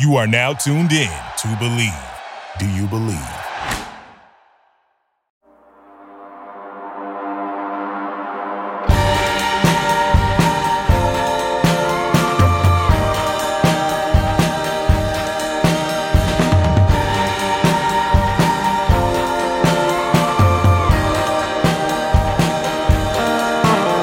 [0.00, 1.08] You are now tuned in
[1.38, 1.94] to Believe.
[2.58, 3.14] Do you believe?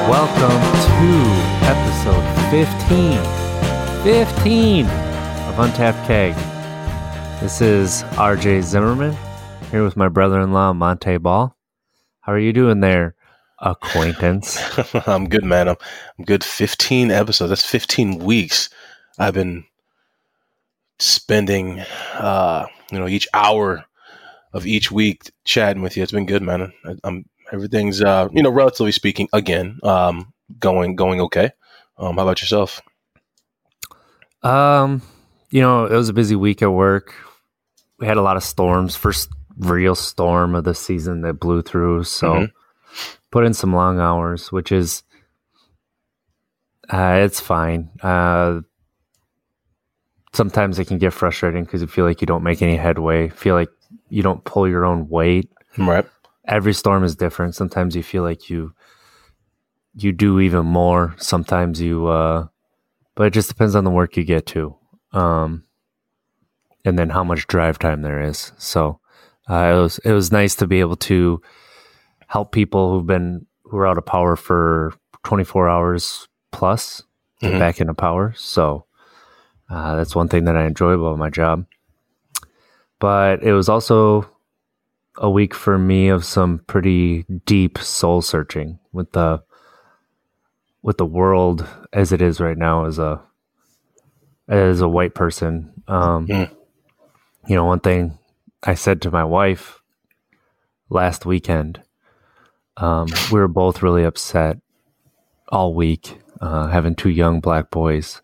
[0.08, 1.10] Welcome to
[1.68, 3.42] episode 15.
[4.04, 5.01] 15 of
[5.62, 6.34] Untapped Keg.
[7.40, 9.16] This is RJ Zimmerman
[9.70, 11.56] here with my brother in law, Montee Ball.
[12.20, 13.14] How are you doing there,
[13.60, 14.58] acquaintance?
[15.06, 15.68] I'm good, man.
[15.68, 15.76] I'm,
[16.18, 16.42] I'm good.
[16.42, 17.50] 15 episodes.
[17.50, 18.70] That's 15 weeks.
[19.20, 19.64] I've been
[20.98, 21.78] spending,
[22.14, 23.84] uh, you know, each hour
[24.52, 26.02] of each week chatting with you.
[26.02, 26.72] It's been good, man.
[26.84, 31.52] I, I'm everything's, uh, you know, relatively speaking, again, um, going going okay.
[31.98, 32.82] Um, how about yourself?
[34.42, 35.02] Um,
[35.52, 37.14] you know, it was a busy week at work.
[38.00, 38.96] We had a lot of storms.
[38.96, 42.04] First real storm of the season that blew through.
[42.04, 42.50] So Mhm.
[43.30, 45.02] put in some long hours, which is
[46.90, 47.90] uh, it's fine.
[48.02, 48.60] Uh,
[50.32, 53.28] sometimes it can get frustrating because you feel like you don't make any headway.
[53.28, 53.70] Feel like
[54.08, 55.50] you don't pull your own weight.
[55.78, 56.06] Right.
[56.46, 57.54] Every storm is different.
[57.54, 58.72] Sometimes you feel like you
[59.94, 61.14] you do even more.
[61.18, 62.46] Sometimes you, uh,
[63.14, 64.74] but it just depends on the work you get to
[65.12, 65.64] um,
[66.84, 68.52] and then how much drive time there is.
[68.58, 69.00] So
[69.48, 71.40] uh, it was it was nice to be able to
[72.28, 74.92] help people who've been who are out of power for
[75.24, 77.02] 24 hours plus
[77.40, 77.58] get Mhm.
[77.58, 78.32] back into power.
[78.36, 78.86] So
[79.70, 81.66] uh, that's one thing that I enjoy about my job.
[82.98, 84.28] But it was also
[85.18, 89.42] a week for me of some pretty deep soul searching with the
[90.82, 93.20] with the world as it is right now as a
[94.48, 95.72] as a white person.
[95.88, 96.50] Um, Mm.
[97.48, 98.18] You know, one thing
[98.62, 99.82] I said to my wife
[100.88, 101.82] last weekend,
[102.76, 104.58] um, we were both really upset
[105.48, 108.22] all week, uh, having two young black boys.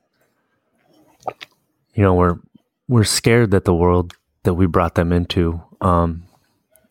[1.95, 2.39] You know, we're
[2.87, 4.15] we're scared that the world
[4.45, 5.61] that we brought them into.
[5.81, 6.25] Um,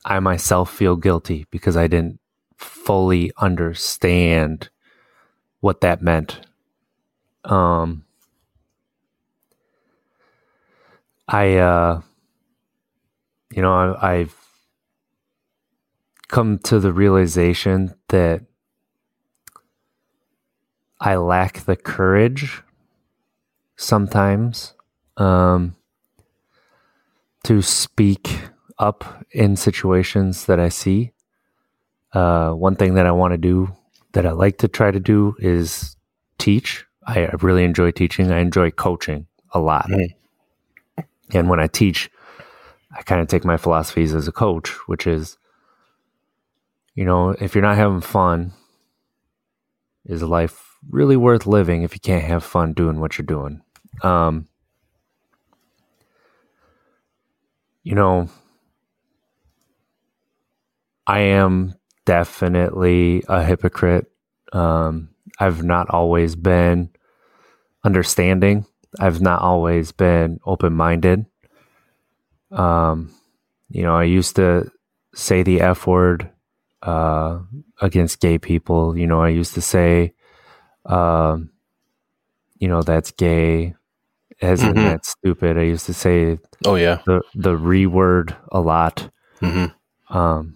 [0.03, 2.19] I myself feel guilty because I didn't
[2.57, 4.69] fully understand
[5.61, 6.41] what that meant.
[7.45, 8.03] Um,
[11.27, 12.01] I, uh,
[13.51, 14.35] you know, I, I've
[16.27, 18.41] come to the realization that
[20.99, 22.61] I lack the courage
[23.75, 24.73] sometimes
[25.17, 25.75] um,
[27.43, 28.41] to speak
[28.79, 31.13] up in situations that I see.
[32.13, 33.73] Uh, one thing that I want to do
[34.13, 35.95] that I like to try to do is
[36.37, 36.85] teach.
[37.05, 38.31] I, I really enjoy teaching.
[38.31, 39.87] I enjoy coaching a lot.
[39.89, 40.16] Mhm.
[41.33, 42.09] And when I teach,
[42.95, 45.37] I kind of take my philosophies as a coach, which is,
[46.95, 48.53] you know, if you're not having fun,
[50.05, 53.61] is life really worth living if you can't have fun doing what you're doing?
[54.03, 54.47] Um,
[57.83, 58.29] you know,
[61.05, 64.11] I am definitely a hypocrite.
[64.53, 66.89] Um, I've not always been
[67.83, 68.65] understanding.
[68.99, 71.25] I've not always been open minded.
[72.51, 73.13] Um,
[73.69, 74.71] you know, I used to
[75.13, 76.29] say the F word
[76.83, 77.39] uh,
[77.81, 78.97] against gay people.
[78.97, 80.13] You know, I used to say,
[80.85, 81.49] um,
[82.59, 83.75] you know, that's gay,
[84.41, 84.83] as in Mhm.
[84.83, 85.57] that's stupid.
[85.57, 86.99] I used to say Oh yeah.
[87.05, 89.09] the the re word a lot.
[89.39, 89.65] hmm
[90.09, 90.55] Um,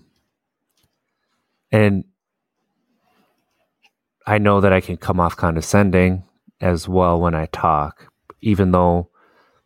[1.72, 2.06] and
[4.28, 6.24] I know that I can come off condescending
[6.62, 8.11] as well when I talk,
[8.42, 9.10] even though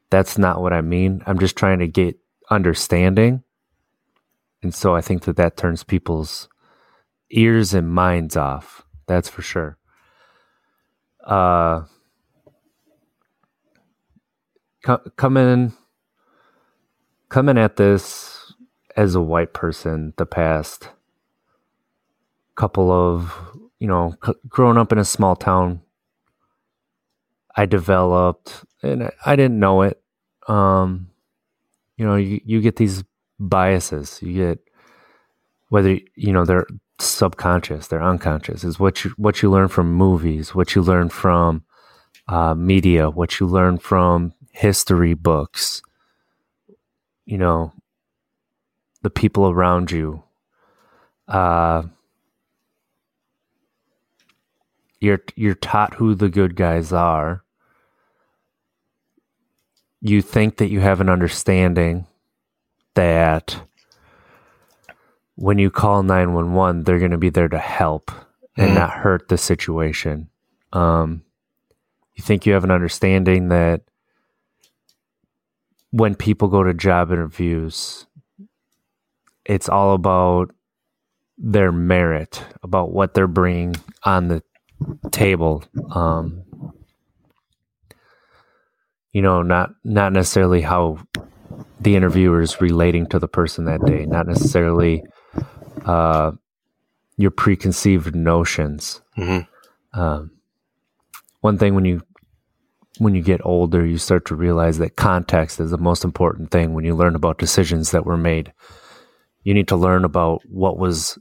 [0.09, 1.23] that's not what I mean.
[1.25, 2.17] I'm just trying to get
[2.49, 3.43] understanding.
[4.61, 6.49] And so I think that that turns people's
[7.31, 8.83] ears and minds off.
[9.07, 9.77] That's for sure.
[11.23, 11.83] Uh,
[14.83, 15.73] co- coming,
[17.29, 18.53] coming at this
[18.95, 20.89] as a white person the past
[22.55, 23.33] couple of
[23.79, 24.15] you know
[24.47, 25.81] growing up in a small town
[27.55, 30.01] i developed and I- didn't know it.
[30.47, 31.09] Um
[31.97, 33.03] you know you, you get these
[33.39, 34.21] biases.
[34.21, 34.59] You get
[35.69, 36.67] whether you know they're
[36.99, 41.63] subconscious they're unconscious is what you what you learn from movies what you learn from
[42.29, 45.81] uh, media what you learn from history books
[47.25, 47.73] you know
[49.03, 50.23] the people around you
[51.29, 51.83] uh
[55.01, 57.43] you're you're taught who the good guys are
[60.07, 62.05] you think that you have an understanding
[62.93, 63.59] that
[65.35, 68.11] when you call 911 they're going to be there to help
[68.57, 68.75] and Mhm.
[68.75, 70.29] not hurt the situation
[70.73, 71.23] um,
[72.15, 73.81] you think you have an understanding that
[75.91, 78.05] when people go to job interviews
[79.45, 80.53] it's all about
[81.37, 84.41] their merit about what they're bringing on the
[85.11, 86.43] table um,
[89.15, 90.99] you know not not necessarily how
[91.79, 95.03] the interviewer is relating to the person that day not necessarily
[95.85, 96.31] uh,
[97.15, 99.01] your preconceived notions.
[99.17, 99.47] Mhm.
[99.93, 100.31] um,
[101.39, 102.01] one thing when you
[102.97, 106.73] when you get older you start to realize that context is the most important thing
[106.73, 108.51] when you learn about decisions that were made.
[109.43, 111.17] You need to learn about what was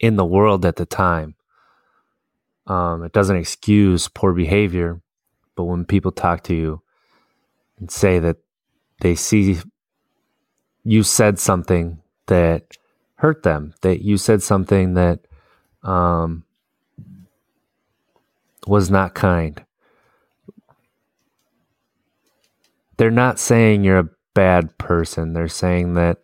[0.00, 1.34] in the world at the time.
[2.66, 5.02] Um, it doesn't excuse poor behavior
[5.56, 6.82] but when people talk to you
[7.78, 8.36] and say that
[9.00, 9.58] they see
[10.84, 12.76] you said something that
[13.16, 15.20] hurt them that you said something that
[15.82, 16.44] um,
[18.66, 19.64] was not kind
[22.96, 26.18] they're not saying you're a bad person they're saying that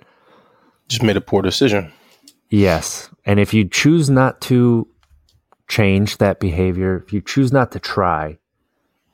[0.88, 1.92] Just made a poor decision.
[2.50, 3.08] Yes.
[3.24, 4.86] And if you choose not to
[5.68, 8.38] change that behavior, if you choose not to try,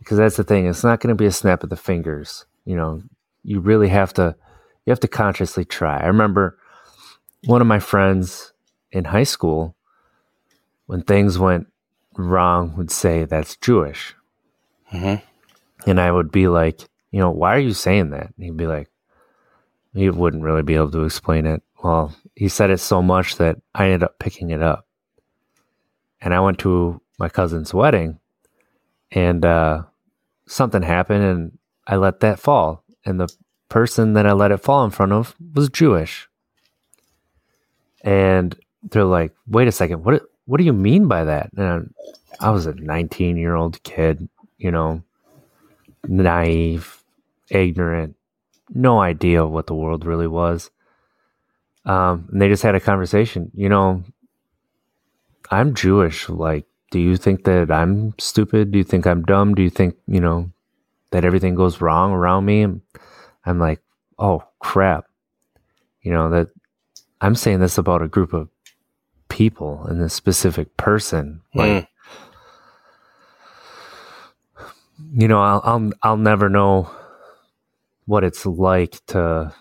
[0.08, 2.46] because that's the thing, it's not going to be a snap of the fingers.
[2.64, 3.02] You know,
[3.44, 4.34] you really have to
[4.86, 5.98] you have to consciously try.
[5.98, 6.58] I remember
[7.44, 8.54] one of my friends
[8.90, 9.76] in high school
[10.86, 11.66] when things went
[12.16, 14.14] wrong would say that's Jewish.
[14.90, 15.20] Mhm.
[15.86, 18.32] And I would be like, you know, why are you saying that?
[18.34, 18.88] And he'd be like,
[19.92, 21.62] he wouldn't really be able to explain it.
[21.84, 24.86] Well, he said it so much that I ended up picking it up.
[26.22, 28.20] And I went to my cousin's wedding
[29.12, 29.82] and uh,
[30.48, 32.84] something happened and I let that fall.
[33.04, 33.32] And the
[33.68, 36.28] person that I let it fall in front of was Jewish.
[38.02, 41.50] And they're like, wait a second, what, what do you mean by that?
[41.56, 41.92] And
[42.40, 45.02] I was a 19 year old kid, you know,
[46.06, 47.02] naive,
[47.50, 48.16] ignorant,
[48.70, 50.70] no idea what the world really was.
[51.84, 53.50] Um, and they just had a conversation.
[53.54, 54.04] You know,
[55.50, 56.28] I'm Jewish.
[56.28, 58.72] Like, do you think that I'm stupid?
[58.72, 59.54] Do you think I'm dumb?
[59.54, 60.50] Do you think, you know,
[61.10, 62.62] that everything goes wrong around me?
[62.62, 62.80] And
[63.44, 63.80] I'm like,
[64.18, 65.06] oh, crap.
[66.02, 66.48] You know, that
[67.20, 68.48] I'm saying this about a group of
[69.28, 71.42] people and this specific person.
[71.54, 71.88] Like, Mm.
[75.12, 76.90] you know, I'll, I'll, I'll never know
[78.06, 79.54] what it's like to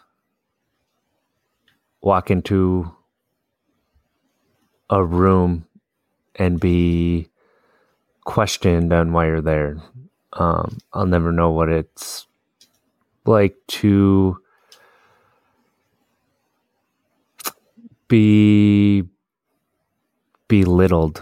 [2.02, 2.90] walk into
[4.90, 5.67] a room
[6.38, 7.30] and be
[8.26, 9.78] questioned on why you're there.
[10.34, 12.28] Um, I'll never know what it's
[13.26, 14.38] like to
[18.08, 19.04] be
[20.48, 21.22] belittled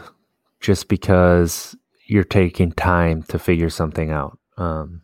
[0.59, 1.75] just because
[2.05, 4.37] you're taking time to figure something out.
[4.57, 5.01] Um,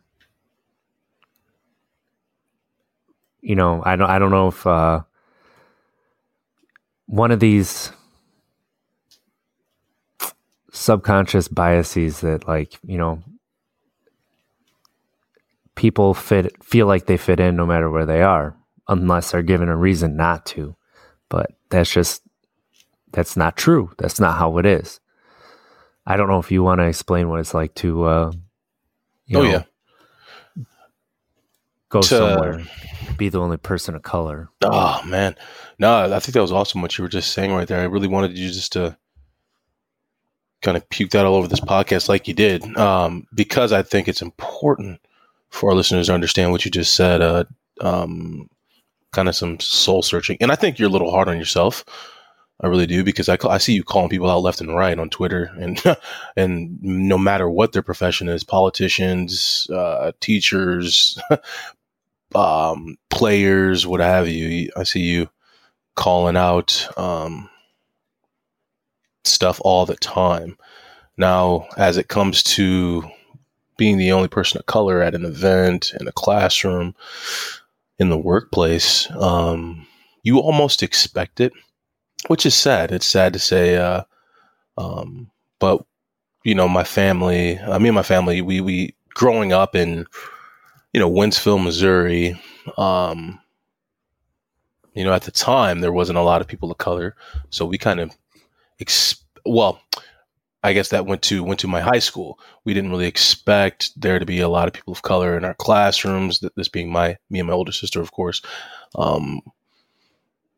[3.40, 5.00] you know, I don't, I don't know if uh,
[7.06, 7.92] one of these
[10.72, 13.22] subconscious biases that, like, you know,
[15.74, 18.56] people fit feel like they fit in no matter where they are,
[18.88, 20.74] unless they're given a reason not to.
[21.28, 22.22] But that's just
[23.12, 23.92] that's not true.
[23.98, 24.98] That's not how it is.
[26.06, 28.32] I don't know if you want to explain what it's like to, uh,
[29.26, 29.62] you Oh know, yeah.
[31.90, 32.64] go To- somewhere,
[33.16, 34.48] be the only person of color.
[34.64, 35.36] Oh man,
[35.78, 37.80] no, I think that was awesome what you were just saying right there.
[37.80, 38.96] I really wanted you just to
[40.62, 44.08] kind of puke that all over this podcast like you did, um, because I think
[44.08, 45.00] it's important
[45.50, 47.20] for our listeners to understand what you just said.
[47.20, 47.44] Uh,
[47.80, 48.48] um,
[49.12, 51.84] kind of some soul searching, and I think you're a little hard on yourself.
[52.60, 55.10] I really do because I, I see you calling people out left and right on
[55.10, 55.82] Twitter, and
[56.36, 61.18] and no matter what their profession is, politicians, uh, teachers,
[62.34, 64.70] um, players, what have you.
[64.76, 65.28] I see you
[65.96, 67.48] calling out um,
[69.24, 70.56] stuff all the time.
[71.16, 73.08] Now, as it comes to
[73.76, 76.94] being the only person of color at an event, in a classroom,
[77.98, 79.86] in the workplace, um,
[80.22, 81.52] you almost expect it,
[82.28, 82.92] which is sad.
[82.92, 84.02] It's sad to say, uh,
[84.78, 85.84] um, but
[86.44, 90.06] you know, my family, uh, me and my family, we we growing up in
[90.92, 92.40] you know Wentzville, Missouri.
[92.76, 93.38] Um,
[94.94, 97.16] you know, at the time there wasn't a lot of people of color,
[97.50, 98.14] so we kind of,
[98.82, 99.80] ex- well,
[100.62, 102.38] I guess that went to went to my high school.
[102.64, 105.54] We didn't really expect there to be a lot of people of color in our
[105.54, 106.44] classrooms.
[106.56, 108.42] This being my me and my older sister, of course.
[108.94, 109.40] Um,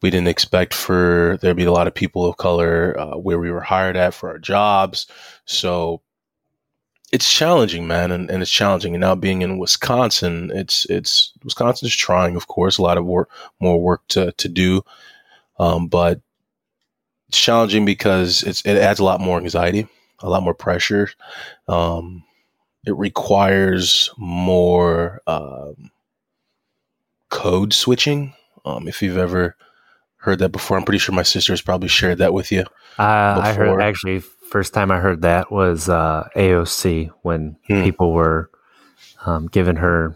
[0.02, 3.38] we didn't expect for there to be a lot of people of color uh, where
[3.38, 5.06] we were hired at for our jobs.
[5.46, 6.02] So
[7.10, 8.94] it's challenging, man, and, and it's challenging.
[8.94, 13.30] And now being in Wisconsin, it's it's Wisconsin's trying, of course, a lot of work,
[13.60, 14.82] more work to to do,
[15.58, 16.20] um, but
[17.34, 19.88] it's challenging because it's it adds a lot more anxiety,
[20.20, 21.10] a lot more pressure.
[21.66, 22.22] Um,
[22.86, 25.90] it requires more um,
[27.30, 28.34] code switching.
[28.64, 29.56] Um, if you've ever
[30.18, 32.60] heard that before, I'm pretty sure my sister's probably shared that with you.
[33.00, 37.82] Uh, I heard actually first time I heard that was uh, AOC when hmm.
[37.82, 38.48] people were
[39.26, 40.14] um, giving her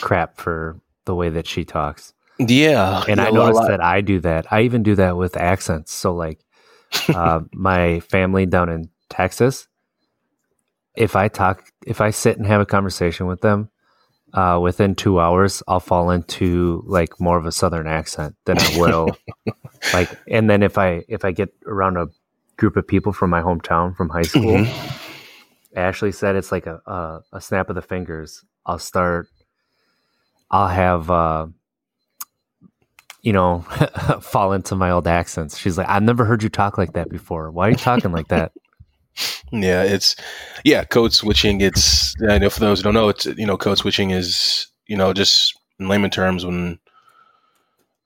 [0.00, 2.12] crap for the way that she talks.
[2.38, 4.52] Yeah, and I noticed that I do that.
[4.52, 5.92] I even do that with accents.
[5.92, 6.38] So, like,
[7.08, 9.66] uh, my family down in Texas,
[10.94, 13.70] if I talk, if I sit and have a conversation with them,
[14.34, 18.78] uh, within two hours, I'll fall into like more of a southern accent than I
[18.78, 19.16] will.
[19.92, 22.08] like, and then if I if I get around a
[22.56, 25.78] group of people from my hometown from high school, mm-hmm.
[25.78, 28.44] Ashley said it's like a, a, a snap of the fingers.
[28.66, 29.28] I'll start.
[30.50, 31.10] I'll have.
[31.10, 31.46] Uh,
[33.22, 33.60] you know,
[34.20, 35.58] fall into my old accents.
[35.58, 37.50] She's like, I've never heard you talk like that before.
[37.50, 38.52] Why are you talking like that?
[39.50, 40.14] Yeah, it's
[40.62, 41.60] yeah, code switching.
[41.60, 44.96] It's I know for those who don't know, it's you know, code switching is you
[44.96, 46.78] know just in layman terms when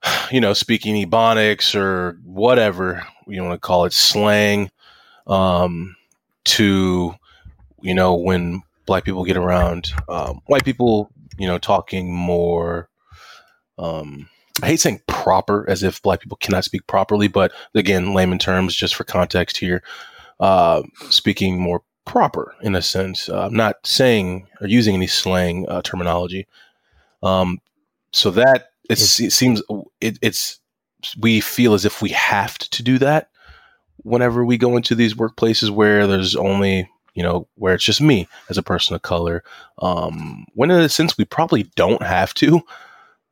[0.30, 4.70] you know speaking ebonics or whatever you want to call it slang
[5.26, 5.96] um,
[6.44, 7.14] to
[7.80, 12.88] you know when black people get around um, white people you know talking more
[13.78, 14.28] um,
[14.60, 18.74] I hate saying proper as if black people cannot speak properly, but again, layman terms,
[18.74, 19.82] just for context here,
[20.40, 23.28] uh, speaking more proper in a sense.
[23.28, 26.46] Uh, I'm not saying or using any slang uh, terminology.
[27.22, 27.60] Um,
[28.12, 29.62] so that it seems
[30.00, 30.60] it, it's
[31.18, 33.30] we feel as if we have to do that
[33.98, 38.28] whenever we go into these workplaces where there's only you know where it's just me
[38.50, 39.42] as a person of color.
[39.80, 42.62] Um, when in a sense we probably don't have to.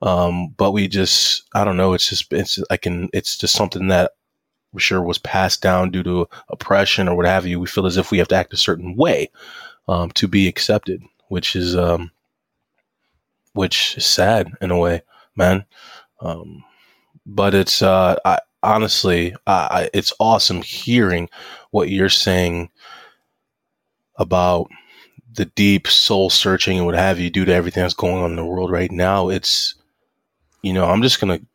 [0.03, 1.93] Um, but we just, I don't know.
[1.93, 4.13] It's just, it's, I can, it's just something that
[4.73, 7.61] I'm sure was passed down due to oppression or what have you.
[7.61, 9.31] We feel as if we have to act a certain way,
[9.89, 12.11] um, to be accepted, which is, um,
[13.53, 15.03] which is sad in a way,
[15.37, 15.65] man.
[16.21, 16.65] Um,
[17.27, 21.29] but it's, uh, I, honestly, I, it's awesome hearing
[21.73, 22.71] what you're saying
[24.17, 24.71] about
[25.35, 28.37] the deep soul searching and what have you due to everything that's going on in
[28.37, 29.29] the world right now.
[29.29, 29.75] It's,
[30.63, 31.47] you know, I'm just to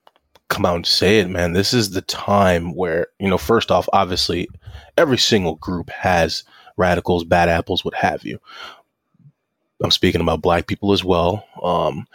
[0.50, 1.54] come out and say it, man.
[1.54, 4.48] This is the time where, you know, first off, obviously,
[4.98, 6.44] every single group has
[6.78, 8.40] radicals, bad apples, what have you.
[9.84, 11.46] I'm speaking about black people as well.
[11.62, 12.08] Um,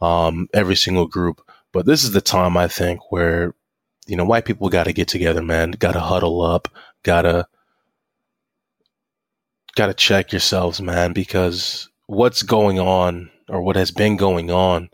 [0.00, 1.40] um, every single group.
[1.72, 3.54] But this is the time I think where,
[4.06, 5.72] you know, white people got to get together, man.
[5.72, 6.68] Got to huddle up.
[7.02, 7.46] Got to,
[9.74, 14.90] got to check yourselves, man, because what's going on or what has been going on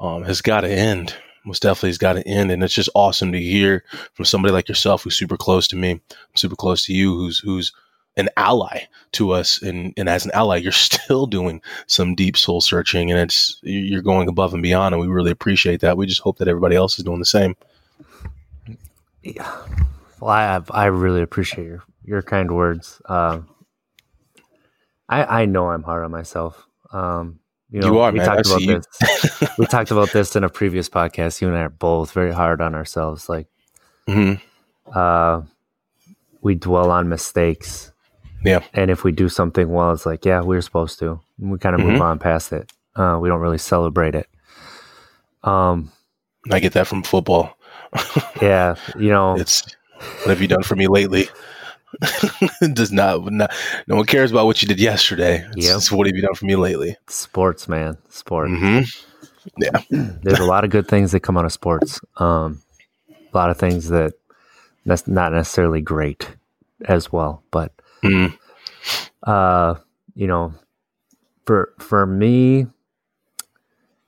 [0.00, 1.14] um, has got to end.
[1.44, 4.68] Most definitely has got to end, and it's just awesome to hear from somebody like
[4.68, 6.00] yourself who's super close to me,
[6.34, 7.72] super close to you, who's who's
[8.16, 12.60] an ally to us, and and as an ally, you're still doing some deep soul
[12.60, 15.96] searching, and it's you're going above and beyond, and we really appreciate that.
[15.96, 17.56] We just hope that everybody else is doing the same.
[19.22, 19.66] Yeah.
[20.20, 23.00] Well, I I really appreciate your your kind words.
[23.06, 23.48] Um,
[25.08, 26.66] I I know I'm hard on myself.
[26.92, 27.39] Um,
[27.70, 28.26] you, know, you are, we man.
[28.26, 29.58] Talked about this.
[29.58, 31.40] we talked about this in a previous podcast.
[31.40, 33.28] You and I are both very hard on ourselves.
[33.28, 33.46] Like,
[34.08, 34.42] mm-hmm.
[34.92, 35.42] uh,
[36.40, 37.92] we dwell on mistakes.
[38.44, 38.64] Yeah.
[38.72, 41.20] And if we do something well, it's like, yeah, we are supposed to.
[41.40, 41.92] And we kind of mm-hmm.
[41.92, 42.72] move on past it.
[42.96, 44.28] Uh, we don't really celebrate it.
[45.42, 45.92] Um,
[46.50, 47.56] I get that from football.
[48.42, 49.62] yeah, you know, it's
[50.20, 51.28] what have you done for me lately?
[52.72, 53.52] does not, not,
[53.86, 55.44] no one cares about what you did yesterday.
[55.56, 55.76] It's yep.
[55.76, 56.96] Just, what have you done for me lately?
[57.08, 57.98] Sports, man.
[58.08, 58.52] Sports.
[58.52, 59.62] Mm-hmm.
[59.62, 59.80] Yeah.
[60.22, 62.00] There's a lot of good things that come out of sports.
[62.16, 62.62] Um,
[63.10, 64.14] a lot of things that
[64.86, 66.36] that's not necessarily great
[66.86, 67.42] as well.
[67.50, 68.36] But mm.
[69.22, 69.74] uh,
[70.14, 70.54] you know,
[71.46, 72.66] for for me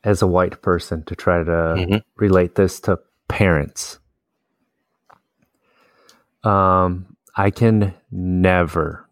[0.05, 1.97] as a white person to try to mm-hmm.
[2.17, 3.99] relate this to parents.
[6.43, 9.09] Um, I can never,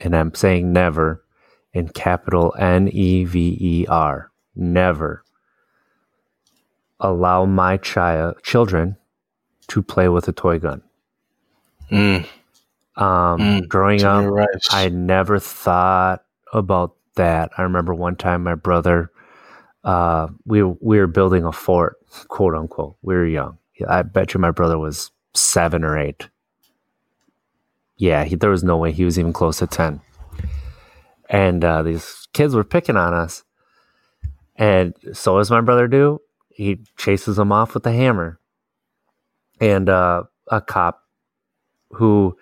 [0.00, 1.24] and I'm saying never
[1.72, 5.22] in capital N E V E R, never
[6.98, 8.96] allow my child children
[9.68, 10.82] to play with a toy gun.
[11.90, 12.26] Mm.
[12.96, 14.68] Um, Mm, growing up, Rice.
[14.70, 17.50] I never thought about that.
[17.56, 19.10] I remember one time my brother,
[19.84, 21.96] uh, we we were building a fort,
[22.28, 22.96] quote unquote.
[23.02, 23.58] We were young.
[23.86, 26.28] I bet you my brother was seven or eight.
[27.96, 30.00] Yeah, he, there was no way he was even close to ten.
[31.28, 33.42] And uh, these kids were picking on us,
[34.54, 36.20] and so does my brother do.
[36.48, 38.38] He chases them off with a hammer,
[39.60, 41.02] and uh, a cop
[41.90, 42.36] who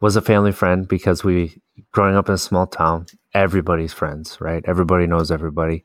[0.00, 1.60] was a family friend because we
[1.92, 5.84] growing up in a small town everybody's friends right everybody knows everybody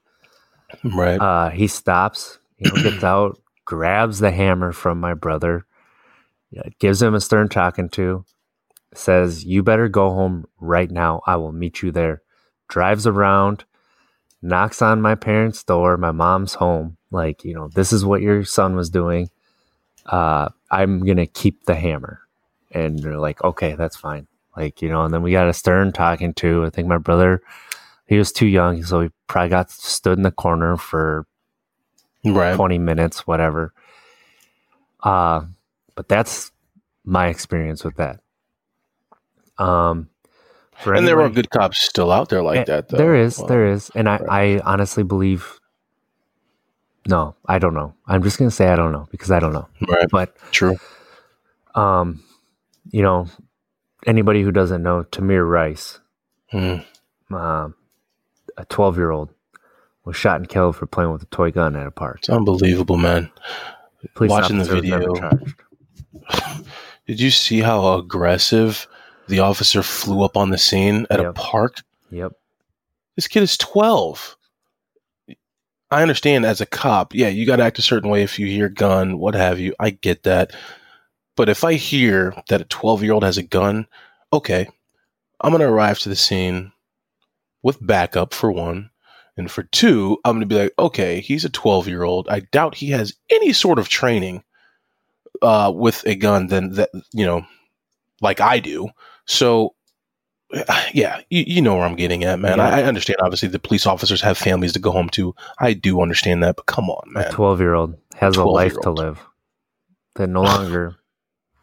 [0.96, 1.18] right.
[1.18, 5.66] uh, he stops you know, gets out grabs the hammer from my brother
[6.50, 8.26] yeah, gives him a stern talking to
[8.94, 11.22] says you better go home right now.
[11.26, 12.22] I will meet you there.
[12.68, 13.66] Drives around
[14.42, 16.98] knocks on my parents door my mom's home.
[17.12, 19.30] Like you know this is what your son was doing.
[20.06, 22.22] Uh, i'm gonna keep the hammer.
[22.72, 24.28] And they're like okay that's fine.
[24.56, 27.42] Like you know and then we got a stern talking to i think my brother
[28.08, 31.26] he was too young so he probably got stood in the corner for
[32.26, 32.56] right.
[32.56, 33.74] 20 minutes whatever.
[35.04, 35.42] Uh
[35.96, 36.52] but that's
[37.04, 38.21] my experience with that
[39.62, 40.10] um
[40.86, 42.98] And there are good cops still out there like Eh, that, though.
[42.98, 44.60] there is Well, there is and i right.
[44.60, 45.60] i honestly believe
[47.08, 49.68] no i don't know i'm just gonna say i don't know because i don't know
[49.88, 50.08] Right.
[50.10, 50.78] but True.
[51.76, 52.24] um
[52.92, 53.28] you know
[54.08, 56.00] anybody who doesn't know tamir rice
[56.54, 57.76] um,
[58.58, 59.30] a 12 year old
[60.04, 62.18] was shot and killed for playing with a toy gun at a park.
[62.20, 63.32] It's unbelievable, man.
[64.16, 65.40] Police watching the officer was never video.
[67.08, 68.86] Did you see how aggressive
[69.32, 71.78] the officer flew up on the scene at a park?
[72.12, 72.34] Yep.
[73.16, 74.38] This kid is 12.
[75.90, 78.46] I understand as a cop, yeah, you got to act a certain way if you
[78.46, 79.74] hear gun, what have you.
[79.80, 80.52] I get that.
[81.36, 83.88] But if I hear that a 12 year old has a gun,
[84.34, 84.68] okay,
[85.40, 86.74] I'm going to arrive to the scene
[87.64, 88.90] with backup for one.
[89.38, 92.28] And for two, I'm going to be like, okay, he's a 12 year old.
[92.28, 94.44] I doubt he has any sort of training
[95.42, 97.46] uh, with a gun than that, you know,
[98.22, 98.90] like I do.
[99.26, 99.76] So,
[100.94, 102.58] yeah, you, you know where I'm getting at, man.
[102.58, 102.68] Yeah.
[102.68, 103.18] I, I understand.
[103.22, 105.34] Obviously, the police officers have families to go home to.
[105.60, 107.32] I do understand that, but come on, A man.
[107.32, 109.20] 12 year old has a life to live
[110.16, 110.96] that no longer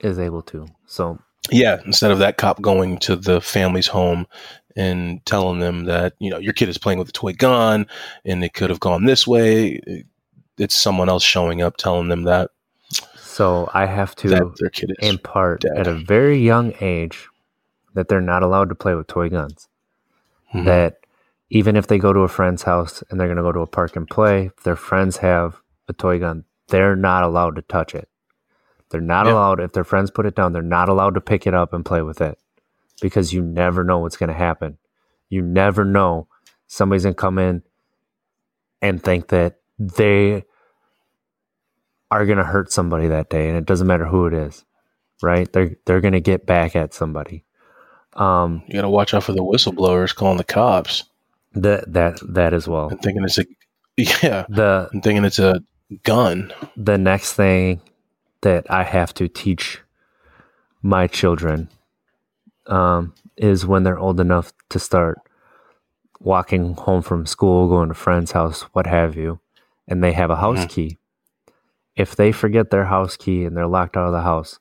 [0.00, 0.66] is able to.
[0.86, 1.18] So,
[1.50, 4.26] Yeah, instead of that cop going to the family's home
[4.76, 7.86] and telling them that you know your kid is playing with a toy gun
[8.24, 9.80] and it could have gone this way,
[10.56, 12.50] it's someone else showing up telling them that
[13.16, 15.08] so I have to that their kid is.
[15.08, 15.76] impart dead.
[15.78, 17.28] at a very young age
[17.94, 19.68] that they're not allowed to play with toy guns.
[20.54, 20.64] Mhm.
[20.64, 21.00] That
[21.50, 23.66] even if they go to a friend's house and they're going to go to a
[23.66, 27.94] park and play, if their friends have a toy gun, they're not allowed to touch
[27.94, 28.08] it.
[28.90, 29.32] They're not Yeah.
[29.34, 31.84] allowed, if their friends put it down, they're not allowed to pick it up and
[31.84, 32.38] play with it
[33.00, 34.78] because you never know what's going to happen.
[35.28, 36.26] You never know
[36.66, 37.62] somebody's going to come in
[38.82, 40.44] and think that they
[42.10, 44.64] are going to hurt somebody that day and it doesn't matter who it is
[45.22, 47.44] right they're they're going to get back at somebody
[48.18, 51.04] um you got to watch out for the whistleblowers calling the cops.
[51.54, 52.88] That that that as well.
[52.88, 53.44] And thinking it's a
[53.96, 55.62] yeah, the and thinking it's a
[56.04, 56.52] gun.
[56.76, 57.80] the next thing
[58.42, 59.80] that i have to teach
[60.82, 61.68] my children
[62.66, 65.18] um is when they're old enough to start
[66.20, 69.40] walking home from school going to friends house what have you
[69.86, 70.68] and they have a house Mhm.
[70.68, 70.98] key.
[71.96, 74.58] If they forget their house key and they're locked out of the house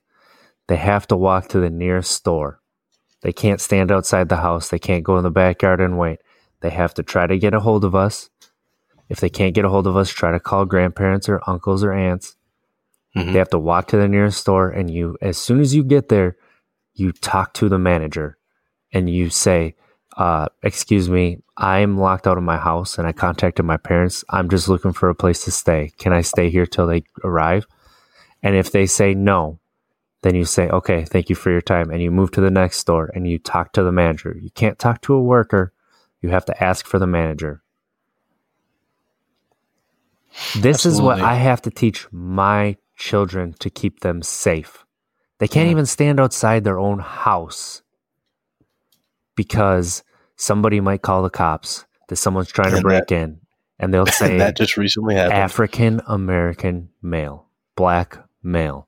[0.67, 2.61] they have to walk to the nearest store
[3.21, 4.69] they can't stand outside the house.
[4.69, 6.19] They can't go in the backyard and wait.
[6.61, 8.29] They have to try to get a hold of us.
[9.09, 11.93] If they can't get a hold of us try to call grandparents or uncles or
[11.93, 12.35] aunts.
[13.15, 13.31] Mhm.
[13.33, 16.09] they have to walk to the nearest store and you as soon as you get
[16.09, 16.35] there
[16.93, 18.37] you talk to the manager
[18.93, 19.73] and you say
[20.17, 24.23] uh, excuse me i'm locked out of my house and i contacted my parents.
[24.29, 25.91] I'm just looking for a place to stay.
[25.97, 27.65] Can i stay here till they arrive?
[28.43, 29.59] And if they say no
[30.27, 32.79] then you say okay thank you for your time and you move to the next
[32.79, 35.73] store and you talk to the manager you can't talk to a worker
[36.21, 37.63] you have to ask for the manager
[40.53, 44.85] this is what i have to teach my children to keep them safe
[45.39, 45.71] they can't Yeah.
[45.71, 47.83] even stand outside their own house
[49.35, 50.03] because
[50.35, 53.41] somebody might call the cops that someone's trying to And break in
[53.79, 55.37] and they'll say that just recently happened.
[55.37, 58.86] African American male, black male.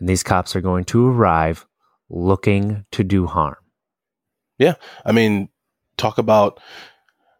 [0.00, 1.66] And these cops are going to arrive
[2.08, 3.56] looking to do harm.
[4.58, 4.74] Yeah.
[5.04, 5.48] I mean,
[5.96, 6.58] talk about.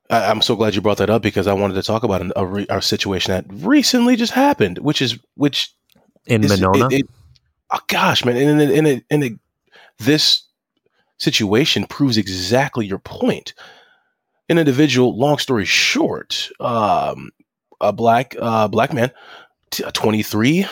[0.08, 2.32] I, I'm so glad you brought that up because I wanted to talk about an,
[2.36, 5.74] a, re, a situation that recently just happened, which is which
[6.26, 7.06] In is Monona, It, it,
[7.70, 8.36] oh gosh, man!
[8.36, 9.32] And and and, it, and it,
[9.98, 10.42] this
[11.18, 13.54] situation proves exactly your point.
[14.48, 17.30] An individual, long story short, um,
[17.80, 19.12] a black uh, black man,
[19.70, 20.66] t- 23.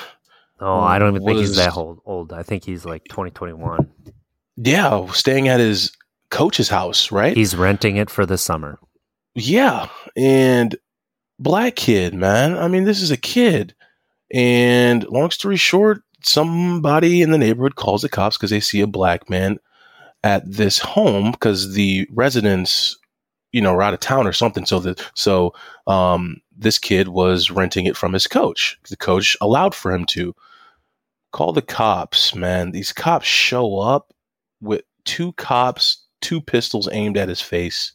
[0.60, 2.00] Oh, I don't even think he's that old.
[2.04, 2.32] Old.
[2.32, 3.88] I think he's like 2021.
[4.56, 5.92] Yeah, staying at his
[6.30, 7.36] coach's house, right?
[7.36, 8.78] He's renting it for the summer.
[9.34, 10.76] Yeah, and
[11.38, 12.56] black kid, man.
[12.56, 13.74] I mean, this is a kid,
[14.32, 18.86] and long story short, somebody in the neighborhood calls the cops because they see a
[18.86, 19.58] black man
[20.24, 22.98] at this home because the residents,
[23.52, 24.66] you know, are out of town or something.
[24.66, 25.54] So that so
[25.86, 28.76] um, this kid was renting it from his coach.
[28.90, 30.34] The coach allowed for him to
[31.32, 32.34] call the cops.
[32.34, 34.12] Man, these cops show up
[34.60, 37.92] with two cops, two pistols aimed at his face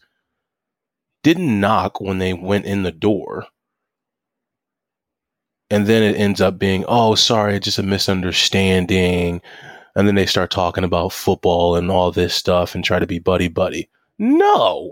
[1.23, 3.47] didn't knock when they went in the door.
[5.69, 9.41] And then it ends up being, oh, sorry, just a misunderstanding.
[9.95, 13.19] And then they start talking about football and all this stuff and try to be
[13.19, 13.89] buddy buddy.
[14.19, 14.91] No.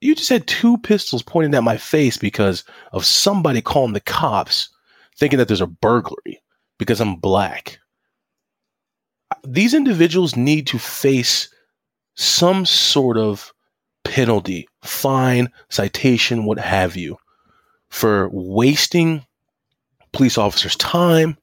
[0.00, 4.68] You just had two pistols pointed at my face because of somebody calling the cops
[5.16, 6.42] thinking that there's a burglary
[6.78, 7.78] because I'm black.
[9.44, 11.48] These individuals need to face
[12.14, 13.52] some sort of
[14.04, 17.16] penalty, fine, citation, what have you,
[17.88, 19.24] for wasting
[20.12, 21.36] police officers' time,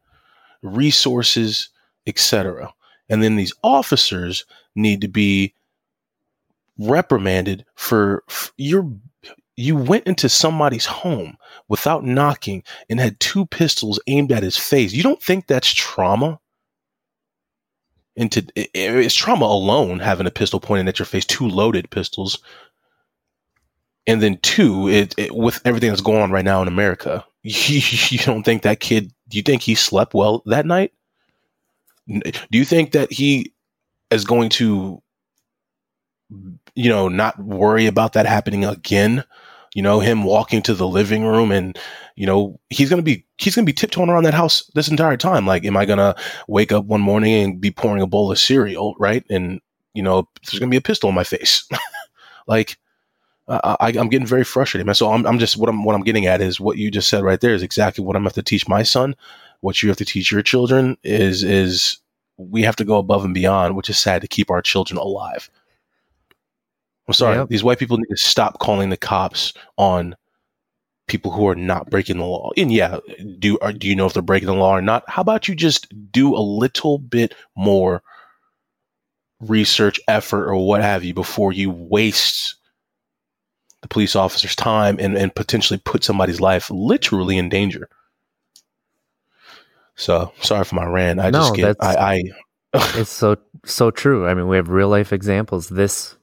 [0.61, 1.69] resources,
[2.07, 2.73] etc.
[3.09, 5.53] And then these officers need to be
[6.77, 8.23] reprimanded for
[8.57, 8.89] your
[9.61, 11.37] you went into somebody's home
[11.69, 14.93] without knocking and had two pistols aimed at his face.
[14.93, 16.39] You don't think that's trauma?
[18.15, 22.39] Into it- it's trauma alone having a pistol pointed at your face, two loaded pistols,
[24.07, 27.81] and then two, it, it with everything that's going on right now in America, you,
[28.09, 29.13] you don't think that kid?
[29.29, 30.93] Do you think he slept well that night?
[32.07, 33.53] Do you think that he
[34.09, 35.01] is going to,
[36.75, 39.23] you know, not worry about that happening again?
[39.73, 41.77] You know, him walking to the living room and,
[42.15, 45.47] you know, he's gonna be he's gonna be tiptoeing around that house this entire time.
[45.47, 46.15] Like, am I gonna
[46.47, 49.23] wake up one morning and be pouring a bowl of cereal, right?
[49.29, 49.61] And
[49.93, 51.67] you know, there's gonna be a pistol in my face.
[52.47, 52.77] like,
[53.47, 54.95] I, I, I'm getting very frustrated, man.
[54.95, 57.23] So I'm, I'm just what I'm what I'm getting at is what you just said
[57.23, 59.15] right there is exactly what I'm have to teach my son.
[59.61, 61.97] What you have to teach your children is is
[62.37, 65.49] we have to go above and beyond, which is sad to keep our children alive.
[67.11, 67.49] I'm sorry, Yep.
[67.49, 70.15] these white people need to stop calling the cops on
[71.07, 72.51] people who are not breaking the law.
[72.55, 72.99] And yeah,
[73.39, 75.03] do are, do you know if they're breaking the law or not?
[75.09, 78.01] How about you just do a little bit more
[79.41, 82.55] research effort or what have you before you waste
[83.81, 87.89] the police officer's time and, and potentially put somebody's life literally in danger.
[89.95, 91.19] So sorry for my rant.
[91.19, 92.23] I just No, get that's- I,
[92.99, 94.25] It's so so true.
[94.27, 95.67] I mean, we have real life examples.
[95.69, 96.15] This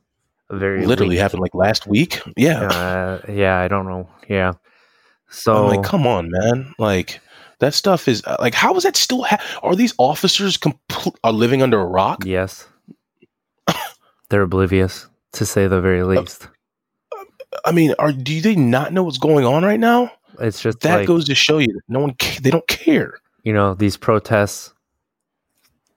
[0.50, 1.18] very literally week.
[1.20, 2.20] happened like last week.
[2.36, 2.62] Yeah.
[2.62, 4.08] Uh, yeah, I don't know.
[4.28, 4.52] Yeah.
[5.30, 6.74] So I'm like, come on, man.
[6.78, 7.20] Like
[7.60, 9.22] that stuff is uh, like, how is that still?
[9.24, 12.24] Ha- are these officers compl- are living under a rock?
[12.24, 12.66] yes,
[14.30, 16.48] they're oblivious to say the very least.
[17.64, 20.12] I mean, are do they not know what's going on right now?
[20.40, 23.14] It's just That like, goes to show you that no one ca- they don't care.
[23.42, 24.72] you know these protests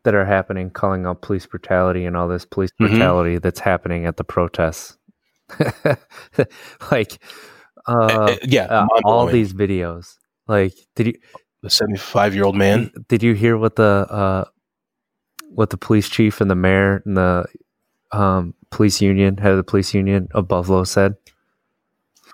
[0.04, 2.90] that are happening, calling out police brutality and all this police Mhm.
[2.90, 4.98] brutality that's happening at the protests.
[6.92, 7.20] like
[7.88, 10.16] uh, Uh, yeah, uh, all these videos.
[10.48, 11.14] Like, did you
[11.62, 12.92] the 75 year old man.
[13.08, 14.46] Did you hear what the uh,
[15.50, 17.46] what the police chief and the mayor and the
[18.12, 21.16] um, police union head of the police union of Buffalo said?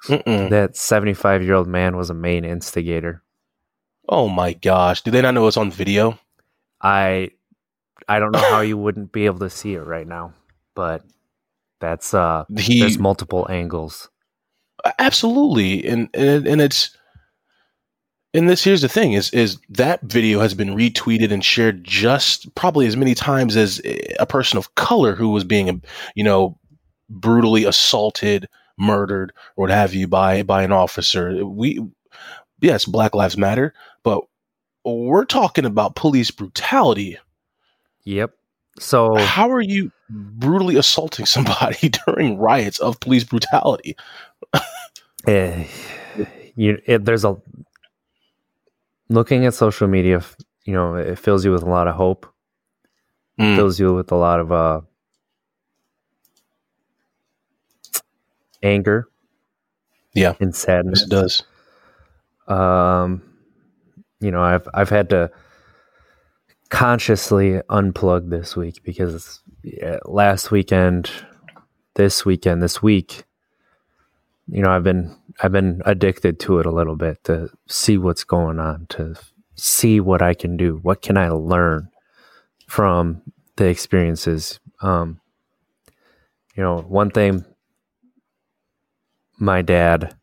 [0.05, 0.49] Mm-mm.
[0.49, 3.21] That seventy five year old man was a main instigator.
[4.07, 6.17] Oh my gosh, do they not know it's on video?
[6.81, 7.31] I
[8.07, 10.33] I don't know how you wouldn't be able to see it right now,
[10.75, 11.03] but
[11.79, 14.09] that's uh He there's multiple angles.
[14.99, 16.95] absolutely, and and and it's
[18.33, 22.53] and this here's the thing is is that video has been retweeted and shared just
[22.55, 23.81] probably as many times as
[24.19, 25.81] a person of color who was being
[26.15, 26.57] you know
[27.09, 31.79] brutally assaulted murdered or what have you by by an officer we
[32.61, 34.23] yes black lives matter but
[34.85, 37.17] we're talking about police brutality
[38.07, 38.31] Yep.
[38.79, 43.97] So how are you brutally assaulting somebody during riots of police brutality
[45.27, 45.67] eh,
[46.55, 47.35] you it, there's a
[49.09, 50.21] looking at social media,
[50.63, 52.27] you know, it fills you with a lot of hope.
[53.39, 53.55] Mm.
[53.55, 54.81] fills you with a lot of uh,
[58.63, 59.07] anger.
[60.13, 60.33] Yeah.
[60.39, 61.01] and yes sadness.
[61.03, 61.43] it does
[62.47, 63.21] Um,
[64.21, 65.29] you know, I've I've had to
[66.69, 71.11] consciously unplug this week because yeah, last weekend,
[71.95, 73.23] this weekend, this week,
[74.47, 78.23] you know, I've been I've been addicted to it a little bit to see what's
[78.23, 79.15] going on, to
[79.55, 81.89] see what I can do, what can I learn
[82.67, 83.21] from
[83.57, 84.59] the experiences.
[84.81, 85.19] Um,
[86.55, 87.45] you know, one thing
[89.39, 90.15] my dad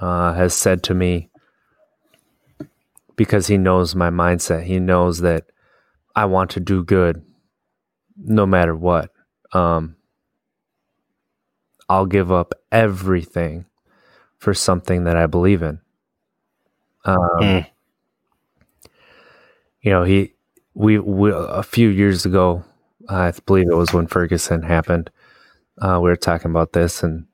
[0.00, 1.30] uh, has said to me
[3.16, 4.64] because he knows my mindset.
[4.64, 5.46] He knows that
[6.18, 7.22] I want to do good
[8.16, 9.12] no matter what.
[9.52, 9.94] Um,
[11.88, 13.66] I'll give up everything
[14.38, 15.80] for something that I believe in.
[17.04, 17.66] Um, mm.
[19.80, 20.34] You know, he,
[20.74, 22.64] we, we, a few years ago,
[23.08, 25.10] I believe it was when Ferguson happened.
[25.80, 27.26] Uh, we were talking about this, and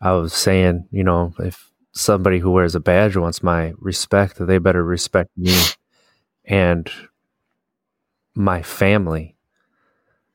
[0.00, 4.58] I was saying, you know, if somebody who wears a badge wants my respect, they
[4.58, 5.56] better respect me
[6.44, 6.90] and
[8.34, 9.36] my family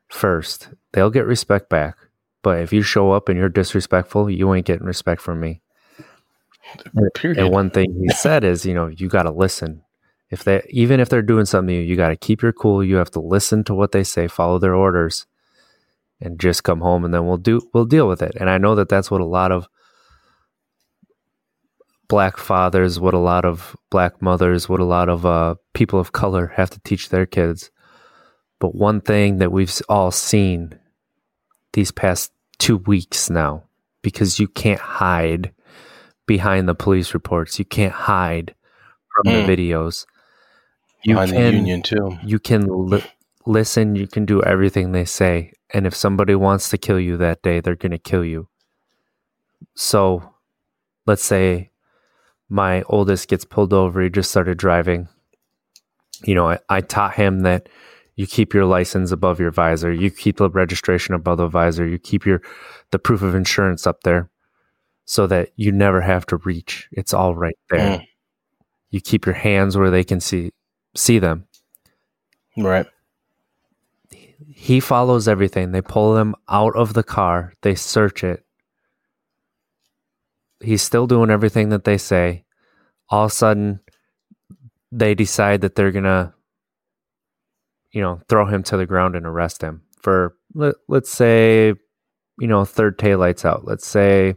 [0.08, 0.70] first.
[0.94, 1.98] They'll get respect back.
[2.42, 5.62] But if you show up and you're disrespectful, you ain't getting respect from me.
[7.16, 7.38] Period.
[7.38, 9.84] And one thing he said is, you know, you got to listen.
[10.30, 12.84] If they, even if they're doing something you, you got to keep your cool.
[12.84, 15.26] You have to listen to what they say, follow their orders,
[16.22, 18.36] and just come home, and then we'll do, we'll deal with it.
[18.40, 19.68] And I know that that's what a lot of
[22.08, 26.12] black fathers, what a lot of black mothers, what a lot of uh, people of
[26.12, 27.72] color have to teach their kids.
[28.60, 30.78] But one thing that we've all seen
[31.74, 33.64] these past two weeks now
[34.02, 35.54] because you can't hide
[36.26, 37.58] behind the police reports.
[37.58, 38.54] You can't hide
[39.16, 39.46] from mm.
[39.46, 40.06] the videos.
[41.04, 42.18] You behind can, the union too.
[42.24, 43.04] You can li-
[43.46, 43.96] listen.
[43.96, 45.54] You can do everything they say.
[45.74, 48.48] And if somebody wants to kill you that day, they're going to kill you.
[49.76, 50.34] So,
[51.06, 51.72] let's say
[52.50, 54.02] my oldest gets pulled over.
[54.02, 55.08] He just started driving.
[56.24, 57.70] You know, I, I taught him that
[58.20, 61.98] you keep your license above your visor you keep the registration above the visor you
[61.98, 62.42] keep your
[62.92, 64.30] the proof of insurance up there
[65.10, 66.88] so that you never have to reach.
[66.92, 67.98] It's all right there.
[67.98, 68.06] Mm.
[68.92, 70.52] you keep your hands where they can see
[70.96, 71.48] see them.
[72.56, 72.86] Right.
[74.54, 75.72] He follows everything.
[75.72, 77.54] They pull him out of the car.
[77.64, 78.46] They search it.
[80.60, 82.46] He's still doing everything that they say.
[83.10, 83.80] All of a sudden
[84.92, 86.36] they decide that they're gonna
[87.92, 91.74] you know, throw him to the ground and arrest him for let, let's say,
[92.40, 93.66] you know, third tail lights out.
[93.66, 94.36] Let's say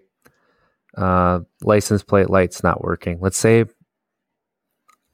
[0.97, 3.19] uh, license plate lights not working.
[3.21, 3.65] Let's say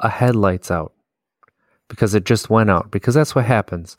[0.00, 0.92] a headlights out
[1.88, 3.96] because it just went out because that's what happens.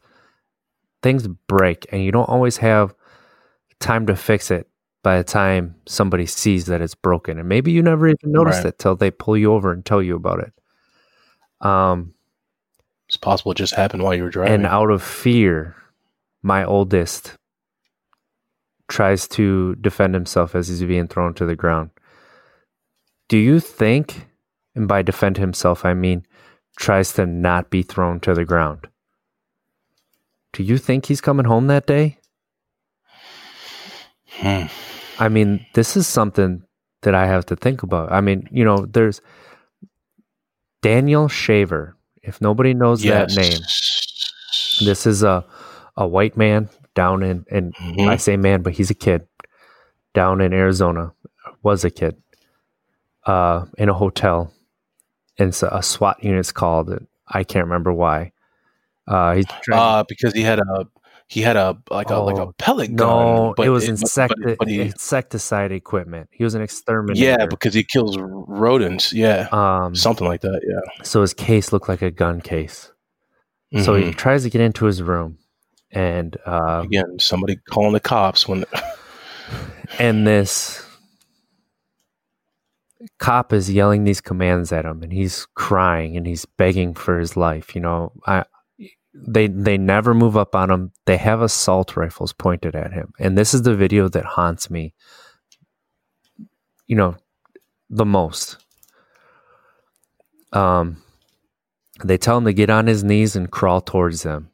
[1.02, 2.94] Things break and you don't always have
[3.80, 4.68] time to fix it
[5.02, 7.40] by the time somebody sees that it's broken.
[7.40, 8.74] And maybe you never even noticed right.
[8.74, 10.54] it till they pull you over and tell you about it.
[11.66, 12.14] Um,
[13.10, 14.54] it's possible it just happened while you were driving.
[14.54, 15.76] And out of fear,
[16.44, 17.36] my oldest
[18.88, 21.90] tries to defend himself as he's being thrown to the ground.
[23.28, 24.28] Do you think,
[24.76, 26.24] and by defend himself, I mean
[26.78, 28.88] tries to not be thrown to the ground?
[30.54, 32.20] Do you think he's coming home that day?
[34.28, 34.68] Hmm.
[35.18, 36.64] I mean, this is something
[37.02, 38.12] that I have to think about.
[38.12, 39.20] I mean, you know, there's
[40.84, 43.36] Daniel Shaver if nobody knows yes.
[43.36, 43.60] that name,
[44.88, 45.46] this is a
[45.96, 48.10] a white man down in and mm-hmm.
[48.10, 49.28] I say man, but he's a kid
[50.14, 51.14] down in Arizona.
[51.62, 52.16] Was a kid
[53.26, 54.54] uh, in a hotel,
[55.38, 57.06] and so a SWAT unit's called.
[57.28, 58.32] I can't remember why.
[59.08, 60.88] Uh, he's uh, because he had a
[61.30, 63.08] he had a like oh, a like a oh, pellet gun.
[63.08, 66.28] No, it was it, insecti- but, but he, insecticide equipment.
[66.32, 67.24] He was an exterminator.
[67.24, 69.14] Yeah, because he kills rodents.
[69.14, 70.60] Yeah, um, something like that.
[70.68, 71.04] Yeah.
[71.04, 72.92] So his case looked like a gun case.
[73.72, 73.86] Mm-hmm.
[73.86, 74.12] So he mm-hmm.
[74.14, 75.38] tries to get into his room,
[75.92, 78.66] and uh, again, somebody calling the cops when.
[80.00, 80.84] and this
[83.20, 87.38] cop is yelling these commands at him, and he's crying and he's begging for his
[87.38, 87.76] life.
[87.76, 88.46] You know, I
[89.28, 90.92] they they never move up on him.
[91.06, 94.94] They have assault rifles pointed at him, and this is the video that haunts me.
[96.88, 97.16] You know,
[97.90, 98.58] the most.
[100.52, 101.04] Um,
[102.04, 104.50] they tell him to get on his knees and crawl towards them.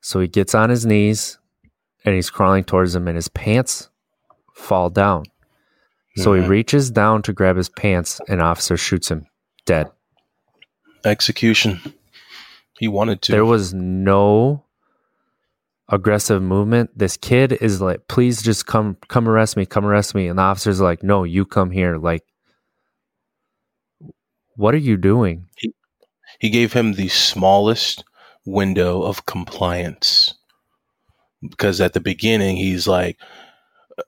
[0.00, 1.38] So he gets on his knees
[2.04, 3.90] and he's crawling towards them, and his pants
[4.54, 5.24] fall down.
[6.16, 6.42] So mm-hmm.
[6.42, 9.26] he reaches down to grab his pants, and officer shoots him
[9.66, 9.90] dead.
[11.04, 11.80] Execution.
[12.78, 13.32] He wanted to.
[13.32, 14.64] There was no
[15.88, 16.90] aggressive movement.
[16.98, 20.28] This kid is like, please just come come arrest me, come arrest me.
[20.28, 21.98] And the officer's like, no, you come here.
[21.98, 22.24] Like,
[24.56, 25.46] what are you doing?
[25.58, 25.74] He,
[26.40, 28.04] he gave him the smallest
[28.46, 30.34] window of compliance.
[31.50, 33.18] because at the beginning he's like,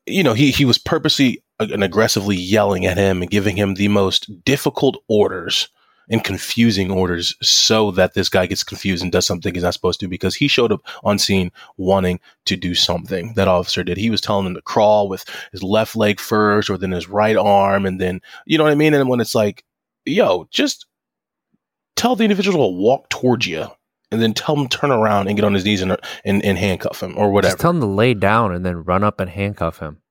[0.07, 3.75] you know, he he was purposely uh, and aggressively yelling at him and giving him
[3.75, 5.69] the most difficult orders
[6.11, 10.01] and confusing orders so that this guy gets confused and does something he's not supposed
[10.01, 13.96] to because he showed up on scene wanting to do something that officer did.
[13.96, 17.37] He was telling him to crawl with his left leg first or then his right
[17.37, 18.92] arm and then, you know what I mean?
[18.92, 19.64] And when it's like,
[20.05, 20.87] yo, just
[21.94, 23.68] tell the individual to walk towards you
[24.11, 26.59] and then tell him to turn around and get on his knees and, and, and
[26.59, 27.53] handcuff him or whatever.
[27.53, 30.03] Just tell him to lay down and then run up and handcuff him.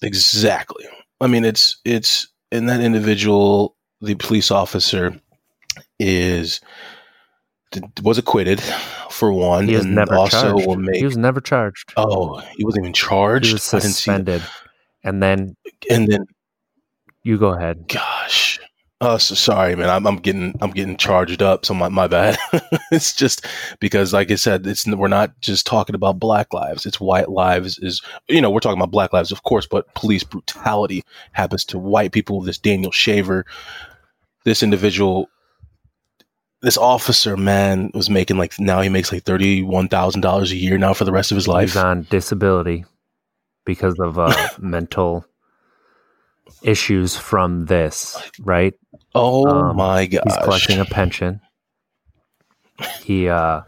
[0.00, 0.86] Exactly.
[1.20, 5.20] I mean, it's, it's, and that individual, the police officer,
[5.98, 6.60] is
[8.02, 8.60] was acquitted
[9.10, 9.68] for one.
[9.68, 10.78] He was and never also charged.
[10.80, 10.96] make.
[10.96, 11.92] he was never charged.
[11.96, 13.46] oh, he wasn't even charged.
[13.46, 14.26] He was I didn't see that.
[14.26, 14.42] suspended.
[15.04, 15.56] And then
[15.88, 16.26] And then,
[17.22, 17.86] you go ahead.
[17.88, 18.58] gosh,
[19.00, 19.88] oh, so sorry, man.
[19.88, 21.64] I'm, I'm getting I'm getting charged up.
[21.64, 22.36] So my my bad.
[22.90, 23.46] it's just
[23.78, 26.86] because, like I said, it's we're not just talking about black lives.
[26.86, 27.78] It's white lives.
[27.78, 31.02] Is you know we're talking about black lives, of course, but police brutality
[31.32, 32.40] happens to white people.
[32.42, 33.46] This Daniel Shaver,
[34.44, 35.28] this individual
[36.62, 40.56] this officer man was making like now he makes like thirty one thousand dollars a
[40.56, 41.70] year now for the rest of his life.
[41.70, 42.84] He's on disability
[43.64, 45.24] because of uh, mental
[46.62, 48.74] issues from this, right?
[49.14, 50.22] Oh Um, my gosh!
[50.24, 51.40] He's collecting a pension.
[53.02, 53.62] He uh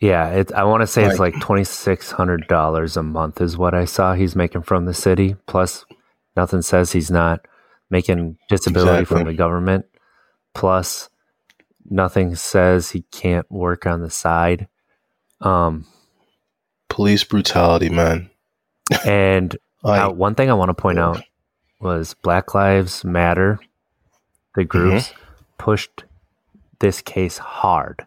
[0.00, 4.14] Yeah, it I want to say it's like $2600 a month is what I saw
[4.14, 5.84] he's making from the city plus
[6.36, 7.46] nothing says he's not
[7.92, 9.84] making disability from the government
[10.54, 11.08] plus
[11.88, 14.66] nothing says he can't work on the side.
[15.40, 15.86] Um
[16.88, 18.30] Police brutality, man.
[19.06, 21.22] and I, Uh, one thing I want to point out
[21.80, 23.58] was Black Lives Matter,
[24.54, 25.22] the groups Mm-hmm.
[25.58, 26.04] pushed
[26.80, 28.06] this case hard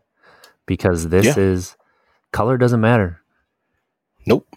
[0.66, 1.38] because this Yeah.
[1.38, 1.76] is
[2.32, 3.22] color doesn't matter.
[4.28, 4.48] nope.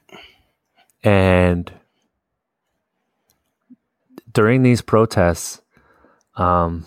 [1.04, 1.72] And
[4.32, 5.60] during these protests,
[6.36, 6.86] um,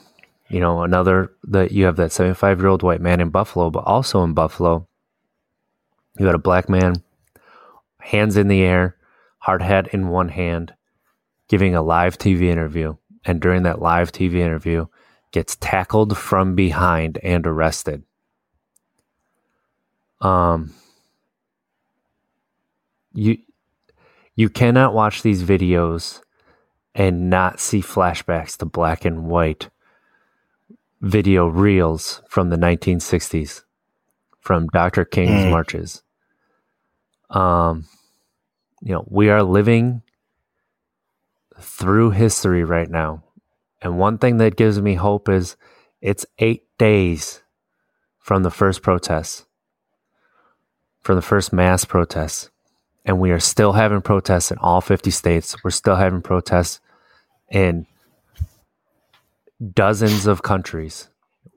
[0.49, 3.85] you know, another that you have that 75 year old white man in Buffalo, but
[3.85, 4.87] also in Buffalo,
[6.19, 6.95] you had a black man,
[7.99, 8.97] hands in the air,
[9.39, 10.73] hard hat in one hand,
[11.47, 12.95] giving a live TV interview.
[13.23, 14.87] And during that live TV interview,
[15.31, 18.03] gets tackled from behind and arrested.
[20.19, 20.73] Um,
[23.13, 23.37] you
[24.35, 26.21] you cannot watch these videos
[26.93, 29.69] and not see flashbacks to black and white
[31.01, 33.63] video reels from the 1960s
[34.39, 35.05] from Dr.
[35.05, 35.49] King's Mm.
[35.51, 36.03] marches.
[37.29, 37.85] Um,
[38.81, 40.01] you know, we are living
[41.59, 43.23] through history right now.
[43.81, 45.55] And one thing that gives me hope is
[46.01, 47.41] it's eight days
[48.19, 49.45] from the first protests,
[51.01, 52.50] from the first mass protests.
[53.05, 55.55] And we are still having protests in all 50 states.
[55.63, 56.79] We're still having protests
[57.49, 57.87] in
[59.73, 61.09] dozens of countries,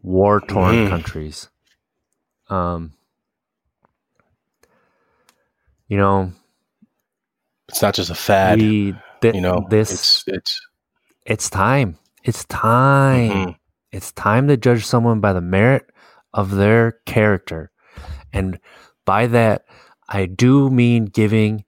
[0.03, 0.89] war torn Mhm.
[0.89, 1.49] countries.
[2.49, 2.93] Um,
[5.89, 6.33] you know,
[7.69, 8.59] It's not just a fad.
[8.59, 10.61] we, th- you know, this, it's it's
[11.27, 11.99] it's time.
[12.23, 13.31] It's time.
[13.31, 13.57] mhm.
[13.93, 15.87] It's time to judge someone by the merit
[16.33, 17.71] of their character.
[18.33, 18.59] And
[19.05, 19.65] by that,
[20.09, 21.65] I do mean giving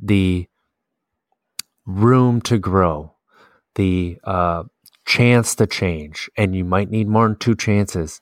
[0.00, 0.46] the
[1.86, 3.14] room to grow,
[3.74, 4.64] the uh,
[5.04, 6.30] chance to change.
[6.36, 8.20] And you might need more than two chances.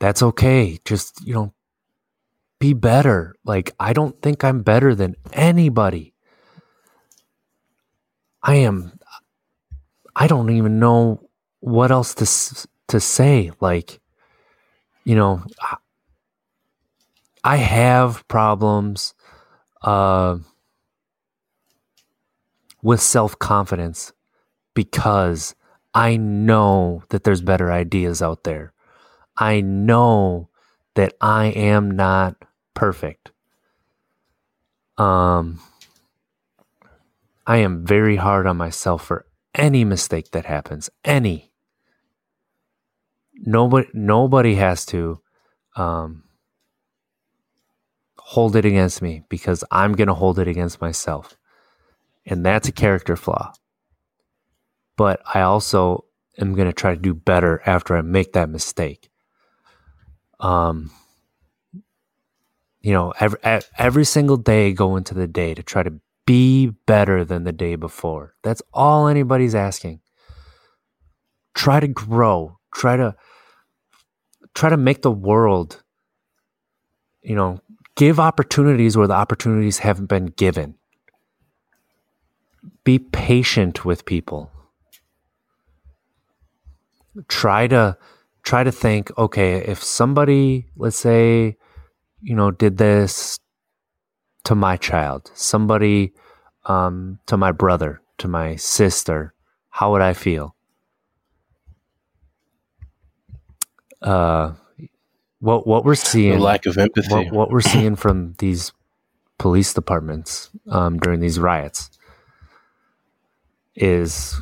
[0.00, 0.78] That's okay.
[0.84, 1.54] Just, you know,
[2.58, 3.34] be better.
[3.44, 6.14] Like, I don't think I'm better than anybody.
[8.42, 8.92] I am
[10.16, 11.28] I don't even know
[11.60, 13.50] what else to to say.
[13.60, 14.00] Like,
[15.04, 15.42] you know,
[17.44, 19.14] I- have problems
[19.82, 20.38] uh,
[22.82, 24.12] with self confidence
[24.74, 25.54] because
[25.94, 28.72] I know that there's better ideas out there.
[29.36, 30.50] I know
[30.94, 32.36] that I am not
[32.74, 33.32] perfect.
[34.98, 35.60] Um,
[37.46, 40.90] I am very hard on myself for any mistake that happens.
[41.04, 41.52] Any.
[43.34, 45.20] Nobody nobody has to
[45.76, 46.24] um
[48.26, 51.36] hold it against me because I'm going to hold it against myself.
[52.24, 53.52] And that's a character flaw.
[54.96, 56.06] But I also
[56.38, 59.10] am going to try to do better after I make that mistake.
[60.40, 60.90] Um
[62.80, 63.38] you know, every
[63.78, 65.94] every single day go into the day to try to
[66.26, 68.34] be better than the day before.
[68.42, 70.00] That's all anybody's asking.
[71.54, 72.58] Try to grow.
[72.74, 73.14] Try to
[74.54, 75.82] try to make the world
[77.24, 77.58] you know,
[77.96, 80.74] give opportunities where the opportunities haven't been given.
[82.82, 84.50] Be patient with people.
[87.28, 87.96] Try to
[88.42, 91.56] try to think, okay, if somebody, let's say,
[92.20, 93.38] you know, did this
[94.44, 96.12] to my child, somebody
[96.66, 99.32] um, to my brother, to my sister,
[99.70, 100.54] how would I feel?
[104.02, 104.52] Uh,
[105.44, 107.12] what what we're seeing, The lack of empathy.
[107.12, 108.72] what, what we're seeing from these
[109.38, 111.90] police departments um, during these riots
[113.74, 114.40] is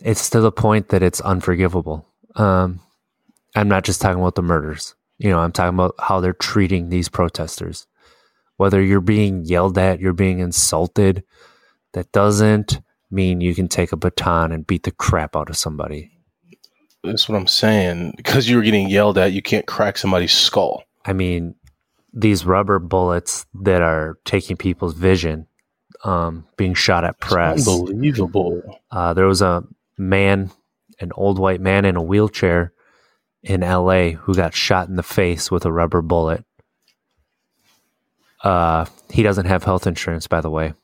[0.00, 2.04] it's to the point that it's unforgivable.
[2.34, 2.80] Um,
[3.54, 4.96] I'm not just talking about the murders.
[5.18, 7.86] You know, I'm talking about how they're treating these protesters.
[8.56, 11.22] Whether you're being yelled at, you're being insulted,
[11.92, 12.80] that doesn't
[13.10, 16.10] mean you can take a baton and beat the crap out of somebody.
[17.04, 18.14] That's what I'm saying.
[18.16, 20.84] Because you were getting yelled at, you can't crack somebody's skull.
[21.04, 21.54] I mean,
[22.12, 25.46] these rubber bullets that are taking people's vision,
[26.04, 27.68] um, being shot at press.
[27.68, 28.62] Unbelievable.
[28.90, 29.64] Uh, there was a
[29.98, 30.50] man,
[31.00, 32.72] an old white man in a wheelchair
[33.42, 36.44] in LA who got shot in the face with a rubber bullet.
[38.42, 40.74] Uh, he doesn't have health insurance, by the way,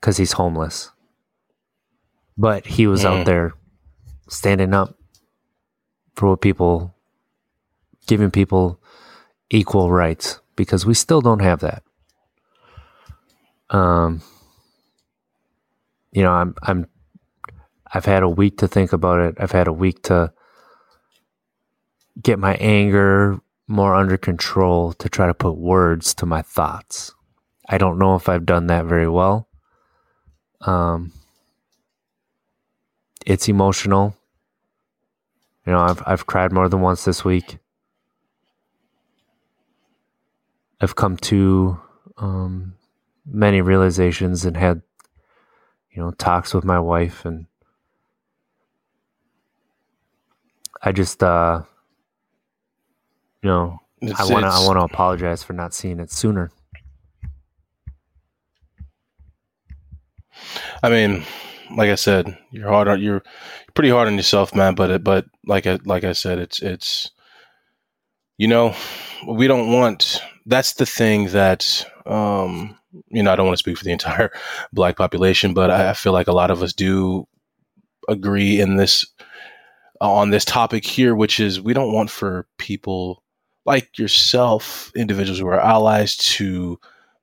[0.00, 0.90] because he's homeless.
[2.40, 3.24] But he was out Mm.
[3.26, 3.52] there
[4.28, 4.96] standing up
[6.14, 6.94] for what people,
[8.06, 8.80] giving people
[9.50, 11.82] equal rights because we still don't have that.
[13.70, 14.22] Um,
[16.12, 16.86] you know, I'm I'm
[17.92, 19.34] I've had a week to think about it.
[19.38, 20.32] I've had a week to
[22.22, 23.38] get my anger
[23.68, 27.12] more under control to try to put words to my thoughts.
[27.68, 29.48] I don't know if I've done that very well.
[30.62, 31.12] Um
[33.26, 34.14] it's emotional.
[35.66, 37.58] You know, I've I've cried more than once this week.
[40.80, 41.78] I've come to
[42.16, 42.74] um,
[43.26, 44.82] many realizations and had
[45.92, 47.46] you know talks with my wife and
[50.82, 51.62] I just uh
[53.42, 56.50] you know It's, I want to I want to apologize for not seeing it sooner.
[60.82, 61.24] I mean,
[61.76, 63.22] like I said, you're hard on you're
[63.74, 64.74] pretty hard on yourself, man.
[64.74, 67.10] But it, but like I like I said, it's it's
[68.38, 68.74] you know
[69.26, 70.20] we don't want.
[70.46, 72.76] That's the thing that um
[73.08, 74.30] you know I don't want to speak for the entire
[74.72, 77.26] black population, but I, I feel like a lot of us do
[78.08, 79.06] agree in this
[80.00, 83.22] on this topic here, which is we don't want for people
[83.66, 86.78] like yourself, individuals who are allies, to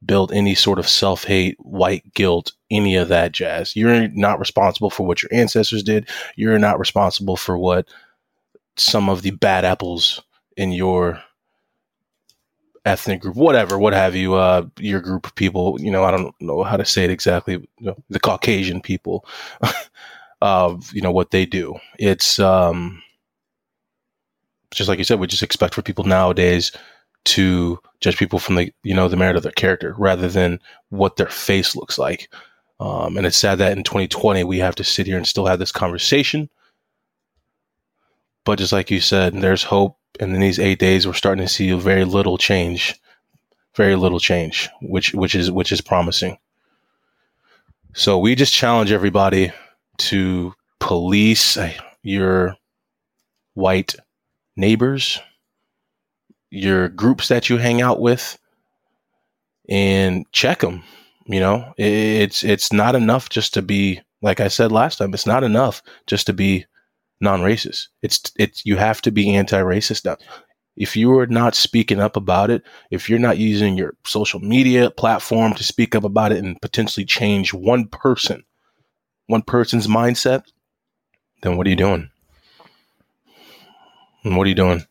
[0.06, 3.76] build any sort of self hate, white guilt, any of that jazz.
[3.76, 6.10] You're not responsible for what your ancestors did.
[6.36, 7.88] You're not responsible for what
[8.76, 10.22] some of the bad apples
[10.56, 11.22] in your
[12.86, 16.34] ethnic group, whatever, what have you, uh, your group of people, you know, I don't
[16.40, 19.26] know how to say it exactly, you know, the Caucasian people,
[20.42, 21.76] of, you know, what they do.
[22.00, 23.02] It's, um,
[24.72, 26.72] just like you said, we just expect for people nowadays
[27.26, 30.60] to judge people from the you know the merit of their character rather than
[30.90, 32.34] what their face looks like.
[32.80, 35.60] Um, and it's sad that in 2020 we have to sit here and still have
[35.60, 36.50] this conversation.
[38.46, 41.52] But just like you said, there's hope, and in these eight days we're starting to
[41.52, 42.96] see very little change,
[43.76, 46.38] very little change, which which is which is promising.
[47.94, 49.52] So we just challenge everybody
[49.98, 51.58] to police
[52.04, 52.56] your
[53.56, 53.96] white
[54.56, 55.20] neighbors,
[56.52, 58.38] your groups that you hang out with,
[59.68, 60.84] and check them.
[61.28, 65.14] You know, it's it's not enough just to be like I said last time.
[65.14, 66.66] It's not enough just to be
[67.20, 67.88] non-racist.
[68.02, 70.18] It's it's you have to be anti-racist now.
[70.78, 74.90] If you are not speaking up about it, if you're not using your social media
[74.92, 78.44] platform to speak up about it and potentially change one person,
[79.26, 80.44] one person's mindset,
[81.42, 82.10] then what are you doing?
[84.24, 84.86] And what are you doing?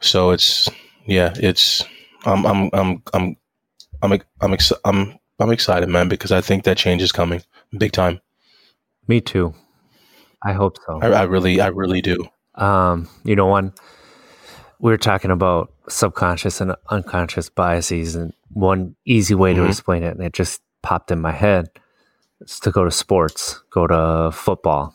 [0.00, 0.68] So it's
[1.04, 1.84] yeah, it's
[2.24, 3.36] I'm I'm I'm I'm
[4.02, 7.42] I'm I'm ex- I'm I'm excited, man, because I think that change is coming
[7.76, 8.20] big time.
[9.08, 9.54] Me too.
[10.44, 11.00] I hope so.
[11.00, 12.28] I, I really I really do.
[12.54, 13.72] Um, you know, one
[14.78, 19.68] we were talking about subconscious and unconscious biases, and one easy way to Mhm.
[19.68, 21.70] explain it, and it just popped in my head,
[22.40, 24.94] is to go to sports, go to football.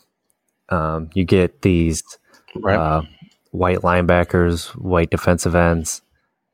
[0.68, 2.02] Um, you get these
[2.54, 2.76] Right.
[2.78, 3.02] uh,
[3.50, 6.02] white linebackers, white defensive ends,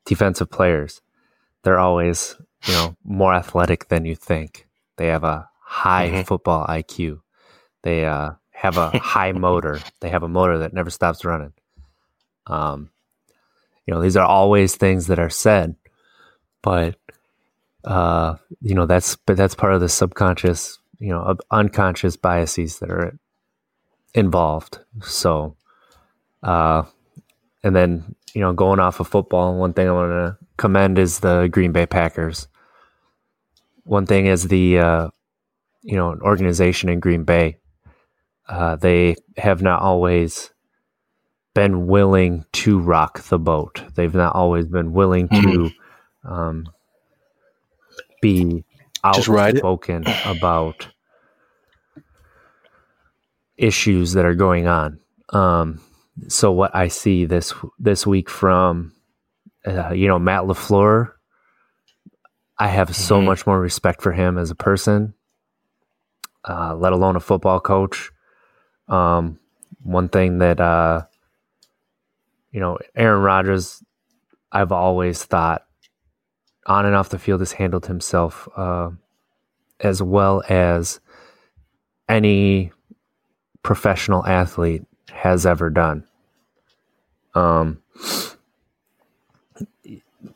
[0.05, 1.01] defensive players.
[1.63, 2.35] They're always,
[2.67, 4.67] you know, more athletic than you think.
[4.97, 6.25] They have a high Mhm.
[6.25, 7.21] football IQ.
[7.83, 9.79] They uh, have a high motor.
[10.01, 11.53] They have a motor that never stops running.
[12.47, 12.89] Um,
[13.85, 15.75] you know, these are always things that are said,
[16.61, 16.95] but
[17.85, 22.91] uh, you know that's but that's part of the subconscious, you know, unconscious biases that
[22.91, 23.17] are
[24.13, 24.79] involved.
[25.01, 25.55] So,
[26.43, 26.83] uh,
[27.63, 31.21] and then you know, going off of football, one thing I want to commend is
[31.21, 32.47] the Green Bay Packers.
[33.83, 35.09] One thing is the uh,
[35.81, 37.57] you know an organization in Green Bay.
[38.47, 40.51] Uh, they have not always
[41.55, 43.83] been willing to rock the boat.
[43.95, 45.51] They've not always been willing mm-hmm.
[45.51, 45.71] to
[46.23, 46.67] um,
[48.21, 48.63] be
[49.03, 50.89] outspoken about
[53.57, 54.99] issues that are going on.
[55.29, 55.81] Um,
[56.27, 58.93] so what I see this this week from
[59.65, 61.11] uh, you know Matt LaFleur,
[62.57, 63.25] I have so mm-hmm.
[63.25, 65.13] much more respect for him as a person,
[66.47, 68.11] uh, let alone a football coach.
[68.87, 69.39] Um,
[69.83, 71.03] one thing that uh,
[72.51, 73.83] you know, Aaron Rodgers,
[74.51, 75.63] I've always thought
[76.65, 78.89] on and off the field has handled himself uh,
[79.79, 80.99] as well as
[82.07, 82.71] any
[83.63, 86.03] professional athlete has ever done.
[87.35, 87.81] Um,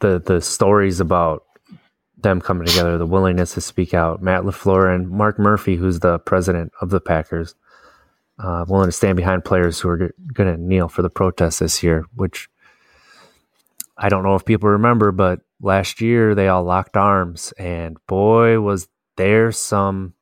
[0.04, 1.46] the the stories about
[2.18, 6.20] them coming together, the willingness to speak out, Matt LaFleur and Mark Murphy, who's the
[6.20, 7.56] president of the Packers,
[8.40, 11.82] uh, willing to stand behind players who are going to kneel for the protest this
[11.84, 12.50] year, which
[13.98, 18.60] I don't know if people remember, but last year they all locked arms, and boy,
[18.60, 20.14] was there some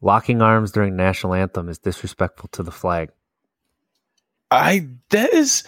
[0.00, 3.10] locking arms during national anthem is disrespectful to the flag.
[4.50, 5.64] I that is.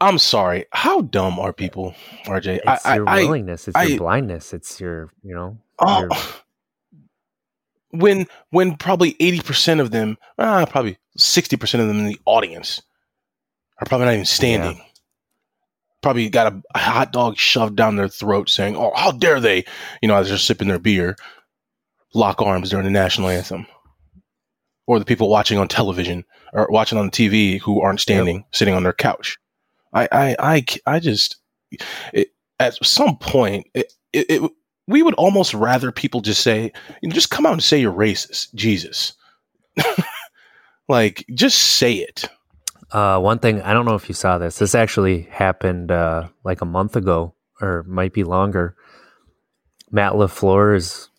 [0.00, 0.66] I'm sorry.
[0.72, 2.60] How dumb are people, RJ?
[2.66, 3.68] It's I, your willingness.
[3.68, 4.52] It's I, your blindness.
[4.52, 5.58] It's your, you know.
[5.80, 6.08] Your,
[7.90, 12.82] when when probably 80% of them, uh, probably 60% of them in the audience
[13.80, 14.76] are probably not even standing.
[14.76, 14.82] Yeah.
[16.00, 19.64] Probably got a, a, hot dog shoved down their throat saying, Oh, how dare they,
[20.00, 21.16] you know, as they're sipping their beer,
[22.14, 23.66] lock arms during the national anthem.
[24.86, 28.46] Or the people watching on television or watching on the TV who aren't standing, yep.
[28.52, 29.36] sitting on their couch.
[29.92, 31.36] I, I, I, I just,
[32.12, 32.28] it,
[32.60, 34.50] at some point, it, it,
[34.86, 36.72] we would almost rather people just say,
[37.02, 38.54] you know, just come out and say you're racist.
[38.54, 39.12] Jesus.
[40.88, 42.24] like, just say it.
[42.90, 44.58] Uh, one thing, I don't know if you saw this.
[44.58, 48.76] This actually happened uh, like a month ago, or might be longer.
[49.90, 51.10] Matt LaFleur is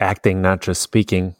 [0.00, 1.36] acting, not just speaking.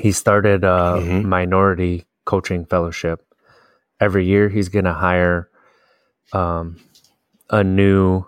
[0.00, 1.28] He started a mm-hmm.
[1.28, 3.24] minority coaching fellowship.
[4.00, 5.50] Every year, he's going to hire
[6.32, 6.76] um,
[7.50, 8.24] a new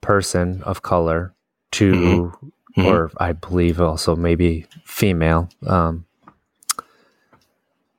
[0.00, 1.34] person of color
[1.72, 2.80] to, mm-hmm.
[2.80, 2.86] Mm-hmm.
[2.86, 6.06] or I believe also maybe female, um,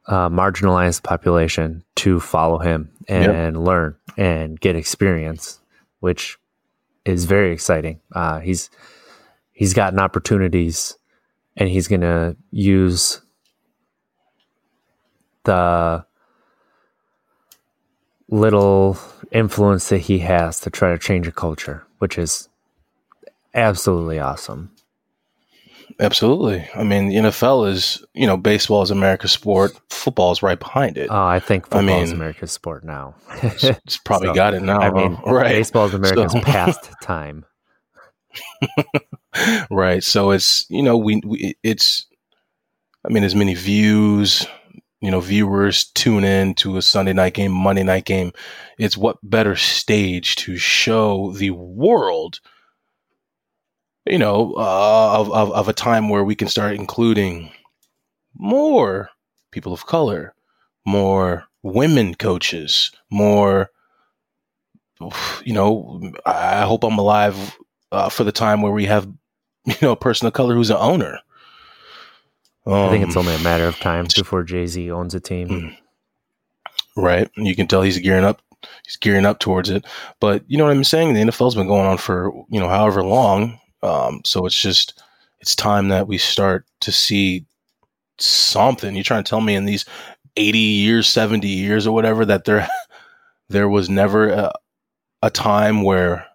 [0.06, 3.66] uh, marginalized population to follow him and yep.
[3.66, 5.60] learn and get experience,
[5.99, 6.38] which
[7.06, 7.99] is very exciting.
[8.14, 8.70] Uh, he's
[9.51, 10.97] he's gotten opportunities,
[11.56, 13.22] and he's going to use
[15.43, 16.06] the
[18.34, 18.97] little
[19.31, 22.49] influence that he has to try to change a culture, which is
[23.53, 24.71] absolutely awesome.
[25.99, 26.67] Absolutely.
[26.73, 29.79] I mean, the NFL is, you know, baseball is America's sport.
[29.89, 31.09] Football is right behind it.
[31.11, 33.15] Oh, I think football I mean, is America's sport now.
[33.43, 34.79] it's probably so, got it now.
[34.79, 35.49] I mean, right.
[35.49, 36.41] baseball is America's so.
[36.41, 37.45] past time.
[39.69, 40.03] right.
[40.03, 42.07] So it's, you know, we, we, it's,
[43.05, 44.47] I mean, as many views,
[45.04, 48.32] you know, viewers tune in to a Sunday night game, Monday night game.
[48.78, 52.39] It's what better stage to show the world,
[54.06, 57.51] you know, uh, of, of, of a time where we can start including
[58.34, 59.10] more
[59.51, 60.34] people of color,
[60.86, 63.72] more women coaches, more,
[65.43, 67.58] you know, I hope I'm alive
[67.91, 69.06] uh, for the time where we have,
[69.66, 71.20] you know, a person of color who's an owner.
[72.66, 75.20] Um, I think it's um, only a matter of time before Jay Z owns a
[75.20, 75.47] team.
[75.47, 75.68] Hmm.
[76.95, 77.30] Right.
[77.36, 78.41] You can tell he's gearing up.
[78.86, 79.86] He's gearing up towards it.
[80.20, 81.14] But you know what I'm saying?
[81.14, 83.59] The NFL's been going on for, you know, however long.
[83.82, 85.01] Um, so it's just,
[85.41, 87.45] it's time that we start to see
[88.20, 88.95] something.
[88.95, 89.84] You're trying to tell me in these
[90.38, 92.70] 80 years, 70 years or whatever that there,
[93.49, 94.53] there was never a,
[95.22, 96.26] a time where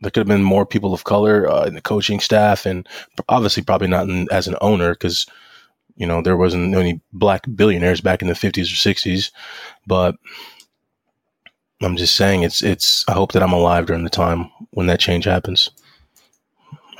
[0.00, 2.88] there could have been more people of color uh, in the coaching staff, and
[3.28, 5.26] obviously probably not in, as an owner because
[5.96, 9.30] you know there wasn't any black billionaires back in the 50s or 60s.
[9.86, 10.16] But
[11.82, 13.04] I'm just saying it's it's.
[13.08, 15.70] I hope that I'm alive during the time when that change happens.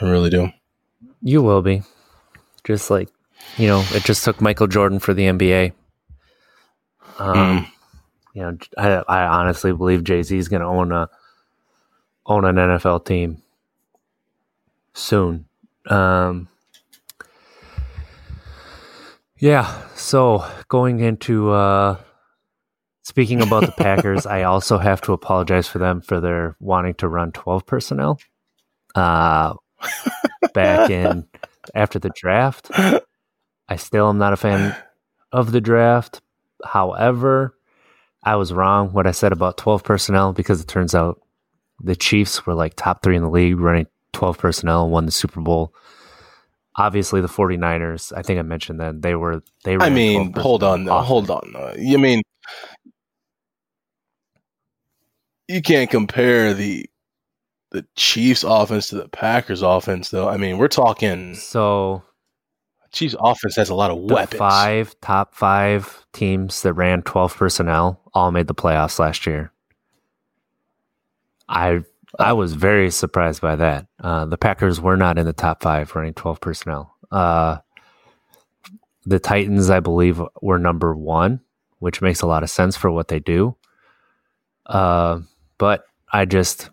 [0.01, 0.51] I really do.
[1.23, 1.83] You will be,
[2.65, 3.09] just like
[3.57, 5.73] you know, it just took Michael Jordan for the NBA.
[7.19, 7.71] Um, Mm.
[8.35, 11.09] you know, I, I honestly believe Jay Z is going to own a
[12.31, 13.43] own an NFL team
[14.95, 15.47] soon.
[15.87, 16.49] Um,
[19.39, 19.83] yeah.
[19.97, 21.97] So going into uh,
[23.03, 27.09] speaking about the Packers, I also have to apologize for them for their wanting to
[27.09, 28.21] run twelve personnel.
[28.95, 29.55] Uh,
[30.55, 31.27] back in
[31.75, 32.71] after the draft,
[33.69, 34.77] I still am not a fan
[35.33, 36.21] of the draft.
[36.65, 37.57] However,
[38.23, 41.23] I was wrong what I said about 12 personnel because it turns out
[41.83, 45.13] the Chiefs were like top three in the league running 12 personnel and won the
[45.13, 45.75] Super Bowl.
[46.77, 50.63] Obviously, the 49ers, I think I mentioned that they were, they were, I mean, hold
[50.63, 51.51] on, though, hold on.
[51.53, 51.75] though.
[51.77, 52.23] You mean
[55.51, 56.87] you can't compare the
[57.73, 60.29] the Chiefs offense to the Packers offense, though.
[60.29, 62.03] I mean, we're talking So
[62.93, 64.39] Chiefs offense has a lot of the weapons.
[64.39, 69.53] five top five teams that ran 12 personnel all made the playoffs last year.
[71.51, 71.83] I
[72.19, 73.87] I was very surprised by that.
[74.03, 76.97] Uh, the Packers were not in the top five running 12 personnel.
[77.11, 77.59] Uh,
[79.07, 81.41] the Titans, I believe, were number one,
[81.81, 83.57] which makes a lot of sense for what they do.
[84.67, 85.21] Uh,
[85.59, 86.71] but I just,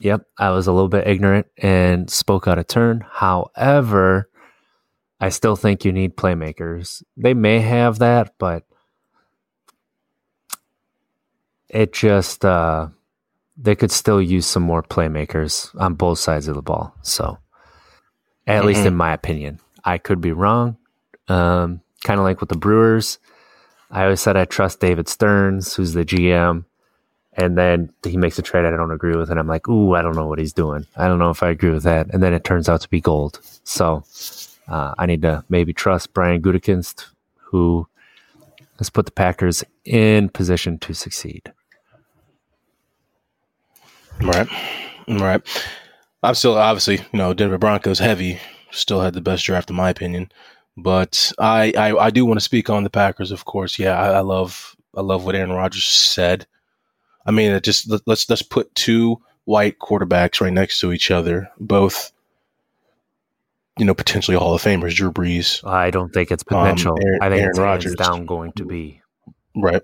[0.00, 3.04] yep, I was a little bit ignorant and spoke out of turn.
[3.10, 4.30] However,
[5.20, 7.02] I still think you need playmakers.
[7.16, 8.64] They may have that, but
[11.68, 12.88] it just uh
[13.60, 16.94] they could still use some more playmakers on both sides of the ball.
[17.02, 17.38] So
[18.46, 18.86] at least Mhm.
[18.86, 19.58] in my opinion.
[19.84, 20.76] I could be wrong.
[21.28, 23.18] Um kind of like with the Brewers.
[23.90, 26.64] I always said I trust David Stearns, who's the GM,
[27.32, 30.02] and then he makes a trade I don't agree with, and I'm like, ooh, I
[30.02, 30.86] don't know what he's doing.
[30.96, 32.06] I don't know if I agree with that.
[32.12, 33.40] And then it turns out to be gold.
[33.64, 34.04] So
[34.68, 37.06] uh, I need to maybe trust Brian Gutekunst,
[37.36, 37.86] who
[38.78, 41.52] has put the Packers in position to succeed.
[44.20, 44.48] Right.
[45.08, 45.42] Right.
[46.22, 48.40] I'm still obviously, you know, Denver Broncos heavy,
[48.70, 50.30] still had the best draft in my opinion.
[50.76, 53.78] But I, I, I do want to speak on the Packers, of course.
[53.78, 56.46] Yeah, I, I love I love what Aaron Rodgers said.
[57.26, 61.10] I mean, it just let, let's let's put two white quarterbacks right next to each
[61.10, 62.12] other, both
[63.78, 66.96] you know potentially Hall of Famers, Drew Brees, I don't think it's Um, potential.
[67.00, 67.94] Aaron- I think Aaron it's Rodgers.
[67.94, 69.00] down going to be.
[69.56, 69.82] Right.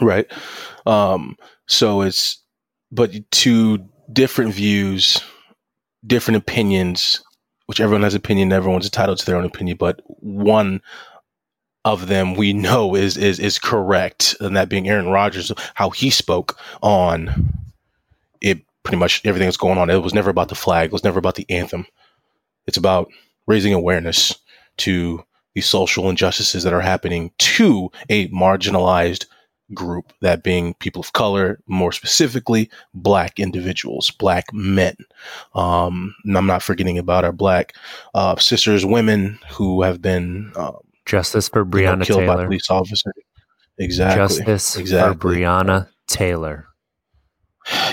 [0.00, 0.26] Right.
[0.86, 1.36] Um,
[1.66, 2.38] so it's,
[2.90, 5.20] but two different views,
[6.06, 7.22] different opinions,
[7.66, 10.80] which everyone has opinion, everyone's entitled to their own opinion, but one
[11.84, 16.10] of them we know is is is correct, and that being Aaron Rodgers, how he
[16.10, 17.52] spoke on
[18.40, 19.90] it pretty much everything that's going on.
[19.90, 21.86] It was never about the flag, it was never about the anthem.
[22.66, 23.08] It's about
[23.46, 24.34] raising awareness
[24.78, 25.24] to
[25.54, 29.26] the social injustices that are happening to a marginalized
[29.74, 34.96] group, that being people of color, more specifically, black individuals, black men.
[35.54, 37.74] Um, and I'm not forgetting about our black
[38.14, 40.72] uh, sisters, women who have been uh,
[41.04, 43.12] Justice for you know, Breonna killed by police officers.
[43.78, 44.16] Exactly.
[44.16, 45.14] Justice exactly.
[45.14, 46.66] for Breonna Taylor.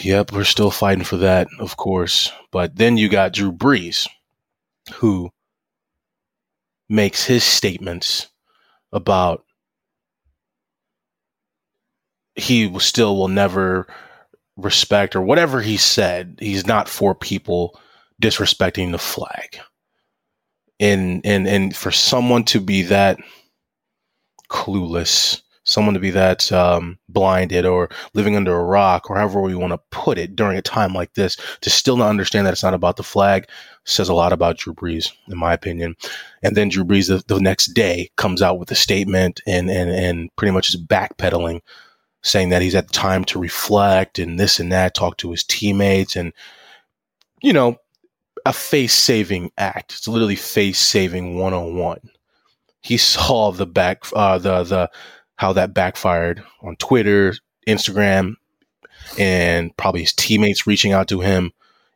[0.04, 2.32] Yep, we're still fighting for that, of course.
[2.52, 4.08] But then you got Drew Brees,
[4.96, 5.32] who
[6.90, 8.28] makes his statements
[8.92, 9.44] about
[12.36, 13.88] he still will never
[14.58, 16.38] respect or whatever he said.
[16.40, 17.80] He's not for people
[18.22, 19.60] disrespecting the flag.
[20.80, 23.20] And and and for someone to be that
[24.50, 29.56] clueless, someone to be that um, blinded or living under a rock or however we
[29.56, 32.64] want to put it during a time like this, to still not understand that it's
[32.64, 33.48] not about the flag
[33.86, 35.96] says a lot about Drew Brees, in my opinion.
[36.42, 39.90] And then Drew Brees the, the next day comes out with a statement and and
[39.90, 41.62] and pretty much is backpedaling,
[42.24, 46.16] saying that he's had time to reflect and this and that, talk to his teammates,
[46.16, 46.34] and
[47.42, 47.78] you know,
[48.46, 49.94] a face saving act.
[49.94, 52.00] It's literally face saving one on one.
[52.82, 54.90] He saw the back uh, the the
[55.36, 57.34] how that backfired on Twitter,
[57.68, 58.36] Instagram,
[59.18, 61.52] and probably his teammates reaching out to him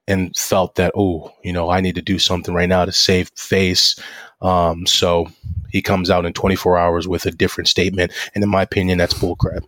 [0.08, 3.30] and felt that, oh, you know, I need to do something right now to save
[3.36, 4.00] face.
[4.42, 5.28] Um, so
[5.70, 8.14] he comes out in 24 hours with a different statement.
[8.34, 9.66] And in my opinion, that's bullcrap.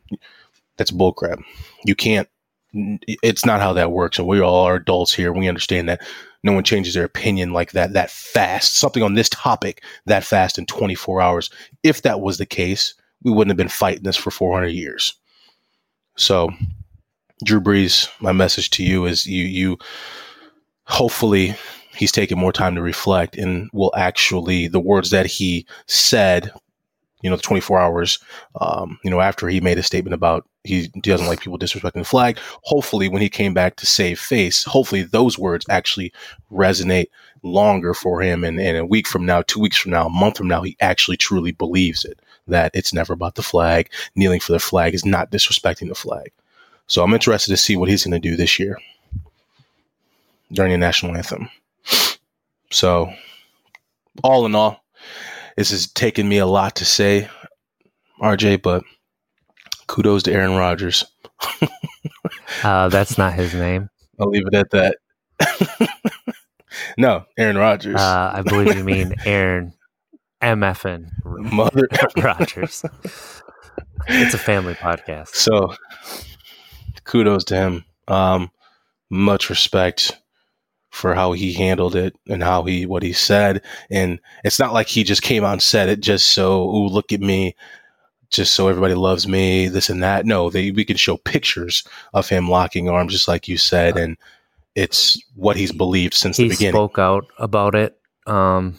[0.79, 1.43] That's bullcrap.
[1.85, 2.27] You can't,
[2.73, 4.17] it's not how that works.
[4.17, 5.31] And we all are adults here.
[5.31, 6.01] We understand that
[6.43, 8.77] no one changes their opinion like that, that fast.
[8.77, 11.49] Something on this topic that fast in 24 hours.
[11.83, 15.13] If that was the case, we wouldn't have been fighting this for 400 years.
[16.15, 16.49] So,
[17.43, 19.77] Drew Brees, my message to you is you, you
[20.85, 21.55] hopefully
[21.95, 26.51] he's taken more time to reflect and will actually the words that he said
[27.21, 28.19] you know, the 24 hours,
[28.61, 32.03] um, you know, after he made a statement about he, doesn't like people disrespecting the
[32.03, 32.37] flag.
[32.63, 36.13] Hopefully, when he came back to save face, hopefully those words actually
[36.51, 37.07] resonate
[37.43, 38.43] longer for him.
[38.43, 40.77] And, and a week from now, two weeks from now, a month from now, he
[40.79, 43.89] actually truly believes it that it's never about the flag.
[44.15, 46.31] Kneeling for the flag is not disrespecting the flag.
[46.87, 48.77] So I'm interested to see what he's going to do this year
[50.51, 51.49] during the national anthem.
[52.71, 53.13] So,
[54.23, 54.83] all in all,
[55.59, 57.27] this has taken me a lot to say,
[58.21, 58.81] RJ, but
[59.87, 61.03] kudos to Aaron Rodgers.
[62.63, 63.89] uh, that's not his name.
[64.17, 65.89] I'll leave it at that.
[66.97, 67.97] no, Aaron Rodgers.
[67.97, 69.73] Uh, I believe you mean Aaron
[70.41, 72.85] MFN Mother Rodgers.
[74.07, 75.35] it's a family podcast.
[75.35, 75.73] So
[77.03, 77.85] kudos to him.
[78.07, 78.49] Um,
[79.09, 80.13] much respect
[80.89, 83.61] for how he handled it and how he what he said.
[83.89, 87.11] And it's not like he just came out and said it just so, oh, look
[87.11, 87.55] at me,
[88.29, 90.25] just so everybody loves me, this and that.
[90.25, 91.83] No, they we can show pictures
[92.13, 94.17] of him locking arms, just like you said, and
[94.75, 96.73] it's what he's believed since he the beginning.
[96.73, 98.75] He spoke out about it um,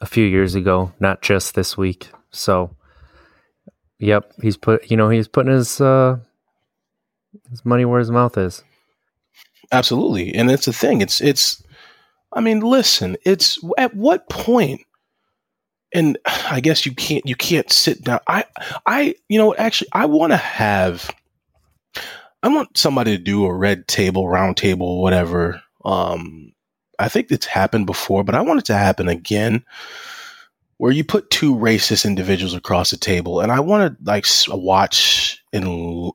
[0.00, 2.08] a few years ago, not just this week.
[2.30, 2.74] So,
[3.98, 6.18] yep, he's put you know he's putting his uh,
[7.50, 8.62] his money where his mouth is.
[9.72, 10.34] Absolutely.
[10.34, 11.00] And it's a thing.
[11.00, 11.62] It's it's
[12.32, 14.82] I mean, listen, it's at what point
[15.94, 18.20] and I guess you can't you can't sit down.
[18.28, 18.44] I
[18.86, 21.10] I you know, actually I want to have
[22.42, 25.62] I want somebody to do a red table, round table, whatever.
[25.84, 26.52] Um
[26.98, 29.64] I think it's happened before, but I want it to happen again
[30.78, 35.42] where you put two racist individuals across the table and I want to like watch
[35.52, 36.12] and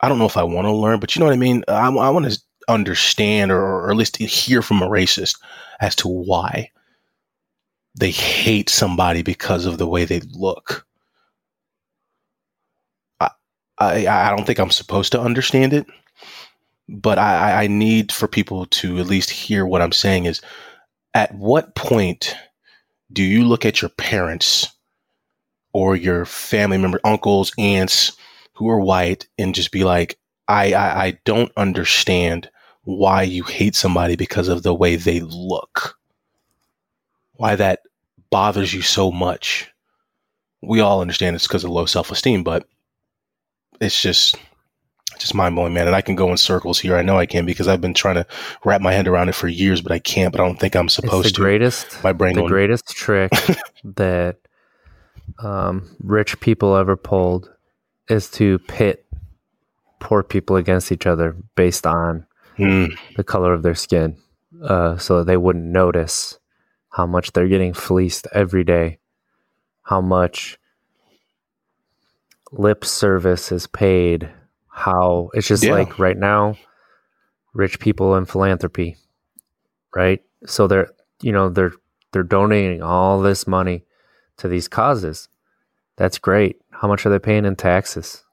[0.00, 1.64] I don't know if I want to learn, but you know what I mean?
[1.68, 2.38] I, I want to
[2.68, 5.38] understand or, or at least hear from a racist
[5.80, 6.70] as to why
[7.94, 10.86] they hate somebody because of the way they look.
[13.20, 13.30] I,
[13.78, 15.86] I, I don't think I'm supposed to understand it,
[16.88, 20.40] but I, I need for people to at least hear what I'm saying is
[21.14, 22.34] at what point
[23.12, 24.68] do you look at your parents
[25.74, 28.12] or your family member, uncles, aunts
[28.54, 30.18] who are white and just be like,
[30.48, 32.50] I, I, I don't understand
[32.84, 35.96] why you hate somebody because of the way they look.
[37.34, 37.80] Why that
[38.30, 39.70] bothers you so much.
[40.62, 42.66] We all understand it's because of low self esteem, but
[43.80, 44.36] it's just
[45.18, 45.86] just mind blowing, man.
[45.86, 46.96] And I can go in circles here.
[46.96, 48.26] I know I can because I've been trying to
[48.64, 50.32] wrap my head around it for years, but I can't.
[50.32, 51.40] But I don't think I'm supposed it's the to.
[51.42, 52.34] Greatest, my brain.
[52.34, 53.32] The going, greatest trick
[53.84, 54.36] that
[55.38, 57.50] um, rich people ever pulled
[58.08, 59.01] is to pit
[60.02, 62.26] poor people against each other based on
[62.58, 62.92] mm.
[63.16, 64.16] the color of their skin,
[64.64, 66.38] uh, so they wouldn't notice
[66.90, 68.98] how much they're getting fleeced every day,
[69.82, 70.58] how much
[72.50, 74.28] lip service is paid,
[74.68, 75.72] how it's just yeah.
[75.72, 76.56] like right now,
[77.54, 78.96] rich people in philanthropy,
[79.94, 80.20] right?
[80.46, 80.90] So they're
[81.22, 81.74] you know they're
[82.12, 83.84] they're donating all this money
[84.38, 85.28] to these causes.
[85.96, 86.60] That's great.
[86.70, 88.24] How much are they paying in taxes?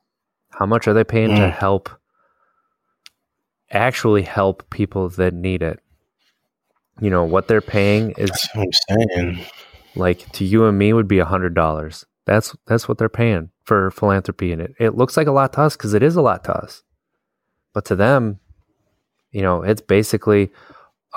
[0.59, 1.37] How much are they paying mm.
[1.37, 1.89] to help
[3.71, 5.79] actually help people that need it.
[7.01, 9.45] You know, what they're paying is that's what I'm saying.
[9.95, 12.05] Like to you and me would be a hundred dollars.
[12.25, 14.75] That's that's what they're paying for philanthropy and it.
[14.79, 16.83] It looks like a lot to us because it is a lot to us.
[17.73, 18.39] But to them,
[19.31, 20.51] you know, it's basically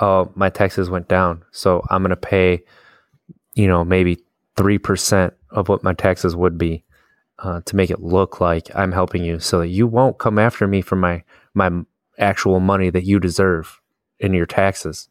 [0.01, 1.43] oh, my taxes went down.
[1.51, 2.63] So I'm gonna pay,
[3.55, 4.19] you know, maybe
[4.55, 6.83] three percent of what my taxes would be.
[7.43, 10.65] Uh, to make it look like I'm helping you, so that you won't come after
[10.65, 11.23] me for my
[11.53, 11.69] my
[12.17, 13.81] actual money that you deserve
[14.19, 15.09] in your taxes.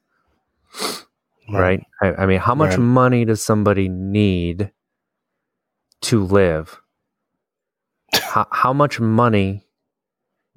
[1.53, 1.85] Right?
[2.01, 2.17] right?
[2.19, 2.79] I, I, mean, how much right.
[2.79, 4.71] money does somebody need
[6.03, 6.81] to live?
[8.33, 9.65] how, how much money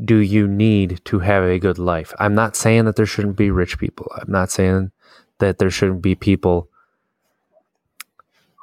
[0.04, 2.14] do you need to have a good life?
[2.20, 4.12] I'm not saying that there shouldn't be rich people.
[4.16, 4.92] I'm not saying
[5.40, 6.70] that there shouldn't be people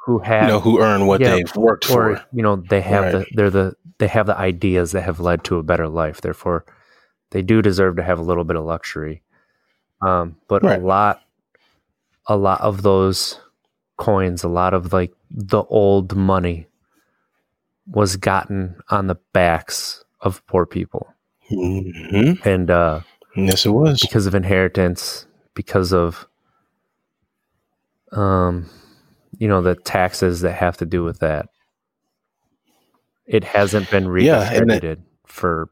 [0.05, 2.25] who have you know who earn what yeah, they've worked or, for.
[2.33, 3.11] You know, they have right.
[3.11, 6.21] the they're the they have the ideas that have led to a better life.
[6.21, 6.65] Therefore,
[7.31, 9.23] they do deserve to have a little bit of luxury.
[10.01, 10.81] Um, but right.
[10.81, 11.21] a lot,
[12.27, 13.39] a lot of those
[13.97, 16.67] coins, a lot of like the old money
[17.87, 21.13] was gotten on the backs of poor people.
[21.51, 22.47] Mm-hmm.
[22.47, 23.01] And, uh,
[23.35, 26.27] yes, it was because of inheritance, because of,
[28.11, 28.69] um,
[29.43, 31.49] you know, the taxes that have to do with that.
[33.25, 35.67] It hasn't been redistributed yeah, for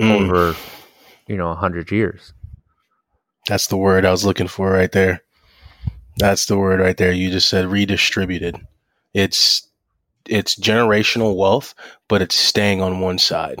[0.00, 0.12] mm.
[0.12, 0.56] over,
[1.26, 2.32] you know, a hundred years.
[3.48, 5.24] That's the word I was looking for right there.
[6.18, 7.10] That's the word right there.
[7.10, 8.64] You just said redistributed.
[9.12, 9.68] It's
[10.26, 11.74] it's generational wealth,
[12.06, 13.58] but it's staying on one side.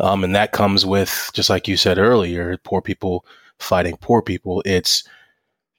[0.00, 3.24] Um, and that comes with, just like you said earlier, poor people
[3.58, 4.62] fighting poor people.
[4.66, 5.02] It's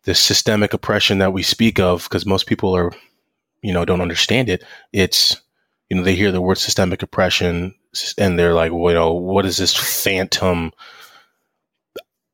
[0.04, 2.91] the systemic oppression that we speak of because most people are,
[3.62, 4.64] you know, don't understand it.
[4.93, 5.39] It's,
[5.89, 7.76] you know, they hear the word systemic oppression
[8.18, 10.72] and they're like, well, you know, what is this phantom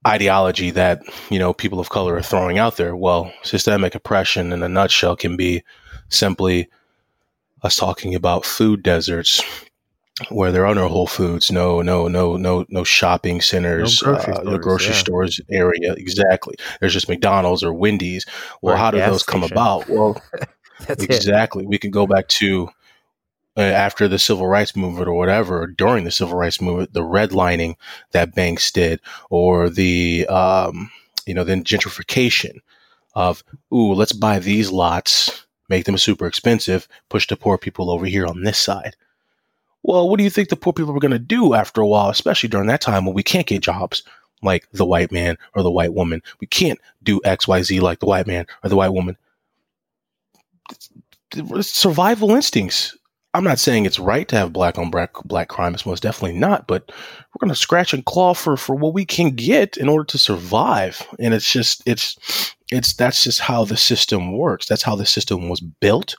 [0.05, 2.95] ideology that, you know, people of color are throwing out there?
[2.95, 5.63] Well, systemic oppression in a nutshell can be
[6.09, 6.69] simply
[7.63, 9.41] us talking about food deserts
[10.29, 14.33] where there are no Whole Foods, no, no, no, no, no shopping centers, no grocery,
[14.33, 14.99] uh, stores, no grocery yeah.
[14.99, 15.93] stores area.
[15.93, 16.55] Exactly.
[16.79, 18.25] There's just McDonald's or Wendy's.
[18.61, 19.41] Well, or how do those station.
[19.41, 19.89] come about?
[19.89, 20.21] Well,
[20.89, 21.63] exactly.
[21.63, 21.69] It.
[21.69, 22.69] We can go back to
[23.57, 27.01] uh, after the civil rights movement or whatever, or during the civil rights movement, the
[27.01, 27.75] redlining
[28.11, 30.91] that banks did, or the, um,
[31.25, 32.59] you know, then gentrification
[33.15, 33.43] of,
[33.73, 38.25] ooh, let's buy these lots, make them super expensive, push the poor people over here
[38.25, 38.95] on this side.
[39.87, 42.09] Well, what do you think the poor people are going to do after a while,
[42.09, 44.01] especially during that time when we can't get jobs
[44.41, 46.23] like the white man or the white woman?
[46.41, 49.15] We can't do XYZ like the white man or the white woman.
[51.35, 52.97] It's survival instincts.
[53.35, 55.75] I'm not saying it's right to have black on black black crime.
[55.75, 56.65] It's most definitely not.
[56.65, 60.05] But we're going to scratch and claw for for what we can get in order
[60.05, 61.05] to survive.
[61.19, 64.65] And it's just it's it's that's just how the system works.
[64.65, 66.15] That's how the system was built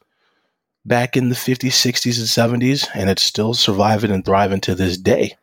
[0.86, 4.96] back in the 50s, 60s, and 70s, and it's still surviving and thriving to this
[4.96, 5.36] day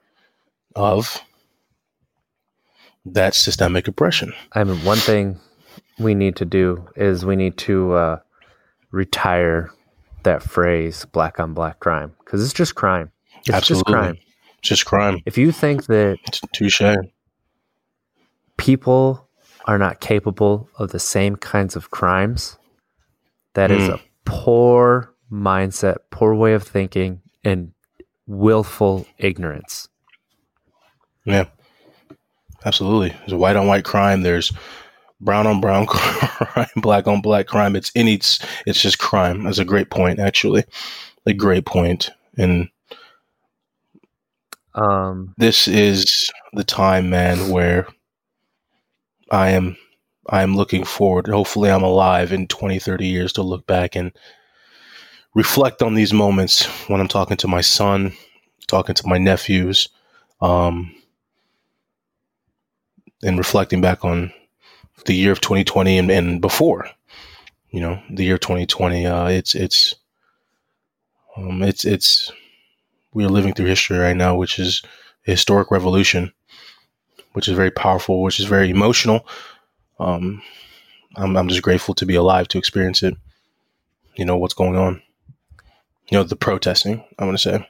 [0.75, 1.21] of
[3.05, 4.33] that systemic oppression.
[4.53, 5.39] I mean, one thing
[5.99, 8.19] we need to do is we need to uh,
[8.91, 9.71] retire
[10.23, 13.11] that phrase black on black crime because it's just crime.
[13.39, 13.83] It's Absolutely.
[13.83, 14.17] just crime.
[14.59, 15.19] It's just crime.
[15.25, 16.81] If you think that it's touche
[18.57, 19.27] people
[19.65, 22.57] are not capable of the same kinds of crimes,
[23.55, 23.77] that mm.
[23.77, 23.93] is hmm.
[23.93, 27.73] a poor mindset, poor way of thinking, and
[28.27, 29.89] willful ignorance.
[31.25, 31.45] Yeah,
[32.65, 33.09] absolutely.
[33.19, 34.21] There's white on white crime.
[34.21, 34.51] There's
[35.19, 37.75] brown on brown crime, black on black crime.
[37.75, 39.43] It's any, it's, it's just crime.
[39.43, 40.65] That's a great point, actually.
[41.25, 42.09] A great point.
[42.37, 42.69] And
[44.75, 47.87] um, this is the time, man, where
[49.31, 49.77] I am,
[50.29, 51.27] I am looking forward.
[51.27, 54.11] Hopefully, I'm alive in 20, 30 years to look back and
[55.33, 58.13] reflect on these moments when I'm talking to my son,
[58.67, 59.89] talking to my nephews,
[60.41, 60.93] um,
[63.23, 64.31] and reflecting back on
[65.05, 66.87] the year of 2020 and, and before.
[67.71, 69.05] You know, the year 2020.
[69.07, 69.95] Uh, it's it's
[71.35, 72.31] um, it's it's
[73.13, 74.83] we are living through history right now, which is
[75.25, 76.31] a historic revolution,
[77.31, 79.25] which is very powerful, which is very emotional.
[79.99, 80.43] Um,
[81.15, 83.15] I'm I'm just grateful to be alive to experience it.
[84.15, 85.01] You know what's going on
[86.13, 87.67] you know, the protesting, I'm going to say.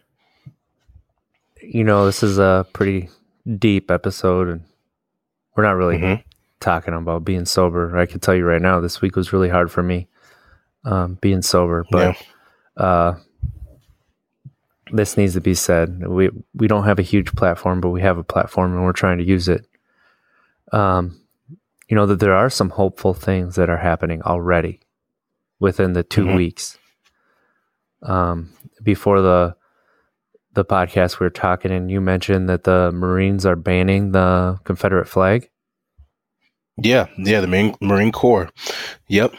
[1.61, 3.07] You know, this is a pretty
[3.57, 4.63] deep episode, and
[5.55, 6.21] we're not really mm-hmm.
[6.59, 7.97] talking about being sober.
[7.97, 10.09] I can tell you right now, this week was really hard for me
[10.83, 12.17] um, being sober, but
[12.77, 12.83] yeah.
[12.83, 13.17] uh,
[14.91, 16.05] this needs to be said.
[16.05, 19.19] We we don't have a huge platform, but we have a platform, and we're trying
[19.19, 19.65] to use it.
[20.73, 21.17] Um,
[21.87, 24.81] you know that there are some hopeful things that are happening already
[25.61, 26.35] within the 2 mm-hmm.
[26.35, 26.77] weeks
[28.03, 28.51] um,
[28.81, 29.55] before the
[30.53, 35.07] the podcast we were talking and you mentioned that the Marines are banning the Confederate
[35.07, 35.49] flag.
[36.77, 38.51] Yeah, yeah, the Marine Marine Corps.
[39.07, 39.33] Yep.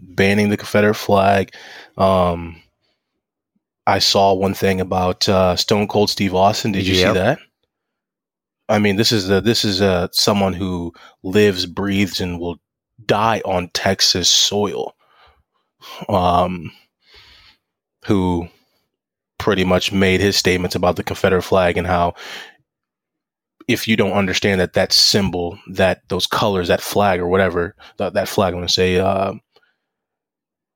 [0.00, 1.54] Banning the Confederate flag.
[1.96, 2.60] Um
[3.86, 6.70] I saw one thing about uh, Stone Cold Steve Austin.
[6.70, 7.08] Did you yep.
[7.08, 7.38] see that?
[8.68, 10.92] I mean, this is a, this is a, someone who
[11.24, 12.60] lives, breathes, and will
[13.04, 14.94] die on Texas soil.
[16.08, 16.70] Um,
[18.06, 18.48] who
[19.38, 22.14] pretty much made his statements about the Confederate flag and how
[23.68, 28.14] if you don't understand that that symbol, that those colors, that flag or whatever, that,
[28.14, 29.34] that flag, I'm going to say, uh,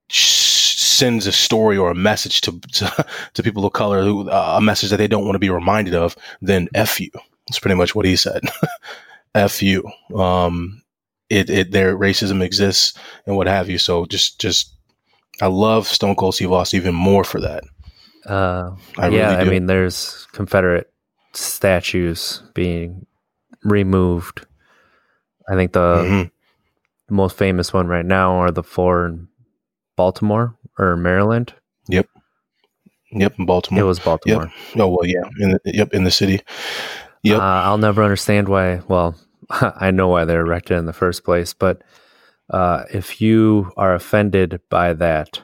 [0.08, 4.60] sends a story or a message to, to, to people of color, who, uh, a
[4.60, 7.10] message that they don't want to be reminded of, then F you.
[7.48, 8.42] That's pretty much what he said.
[9.34, 9.90] F you.
[10.14, 10.82] Um,
[11.28, 12.96] it, it, their racism exists
[13.26, 13.78] and what have you.
[13.78, 14.73] So just, just
[15.41, 17.64] I love Stone Cold Steve Austin even more for that.
[18.26, 20.91] Uh, I yeah, really I mean, there's Confederate
[21.32, 23.07] statues being
[23.64, 24.47] removed.
[25.49, 27.14] I think the mm-hmm.
[27.14, 29.28] most famous one right now are the four in
[29.97, 31.53] Baltimore or Maryland.
[31.89, 32.09] Yep.
[33.12, 33.82] Yep, in Baltimore.
[33.82, 34.51] It was Baltimore.
[34.74, 34.80] Yep.
[34.80, 35.22] Oh well, yeah.
[35.39, 36.41] In the, yep, in the city.
[37.22, 37.41] Yep.
[37.41, 38.80] Uh, I'll never understand why.
[38.89, 39.14] Well,
[39.51, 41.82] I know why they're erected in the first place, but
[42.51, 45.42] uh, if you are offended by that,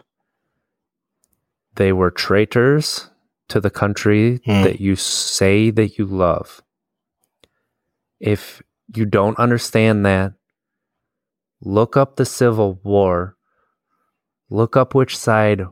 [1.76, 3.10] they were traitors
[3.48, 4.62] to the country Hmm.
[4.62, 6.62] that you say that you love.
[8.20, 8.62] If
[8.94, 10.34] you don't understand that,
[11.60, 13.36] look up the Civil War,
[14.50, 15.64] look up which side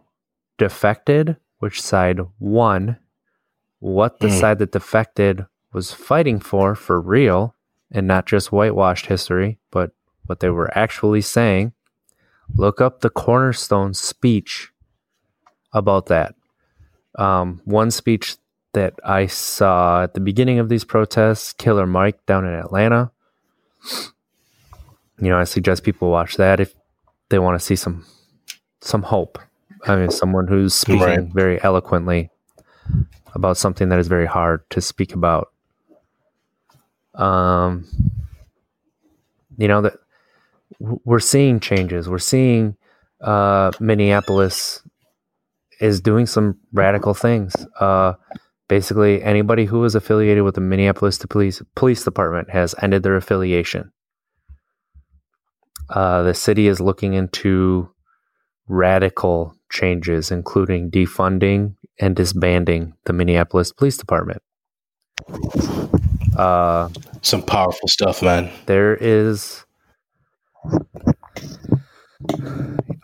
[0.56, 2.98] defected, which side won,
[3.80, 4.34] what the Hmm.
[4.34, 7.54] side that defected was fighting for for real,
[7.90, 9.92] and not just whitewashed history, but
[10.28, 11.72] what they were actually saying.
[12.54, 14.70] Look up the cornerstone speech
[15.72, 16.34] about that.
[17.18, 18.36] Um, one speech
[18.74, 23.10] that I saw at the beginning of these protests, Killer Mike down in Atlanta.
[25.20, 26.74] You know, I suggest people watch that if
[27.30, 28.04] they want to see some
[28.80, 29.38] some hope.
[29.86, 31.32] I mean, someone who's speaking Right.
[31.32, 32.30] very eloquently
[33.34, 35.50] about something that is very hard to speak about.
[37.14, 37.86] Um,
[39.56, 39.94] you know that
[40.80, 42.08] we're seeing changes.
[42.08, 42.76] We're seeing
[43.20, 44.82] uh, Minneapolis
[45.80, 47.54] is doing some radical things.
[47.80, 48.14] Uh,
[48.68, 53.92] basically, anybody who is affiliated with the Minneapolis police police department has ended their affiliation.
[55.88, 57.88] Uh, the city is looking into
[58.68, 64.42] radical changes, including defunding and disbanding the Minneapolis Police Department.
[66.36, 66.88] Uh,
[67.22, 68.50] Some powerful stuff, man.
[68.66, 69.64] there is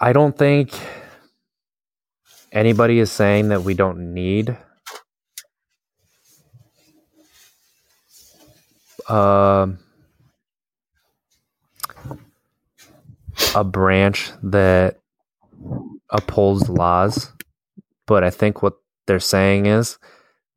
[0.00, 0.72] I don't think
[2.52, 4.56] anybody is saying that we don't need
[9.08, 9.78] um
[13.54, 15.00] a branch that
[16.10, 17.32] upholds laws.
[18.06, 18.74] But I think what
[19.06, 19.98] they're saying is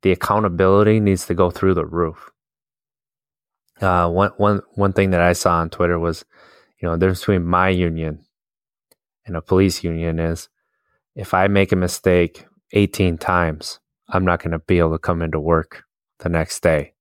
[0.02, 2.30] the accountability needs to go through the roof.
[3.80, 6.24] Uh, one one one thing that I saw on Twitter was,
[6.80, 8.24] you know, the difference between my union
[9.26, 10.48] and a police union is
[11.14, 15.22] if I make a mistake 18 times, I'm not going to be able to come
[15.22, 15.84] into work
[16.20, 16.94] the next day.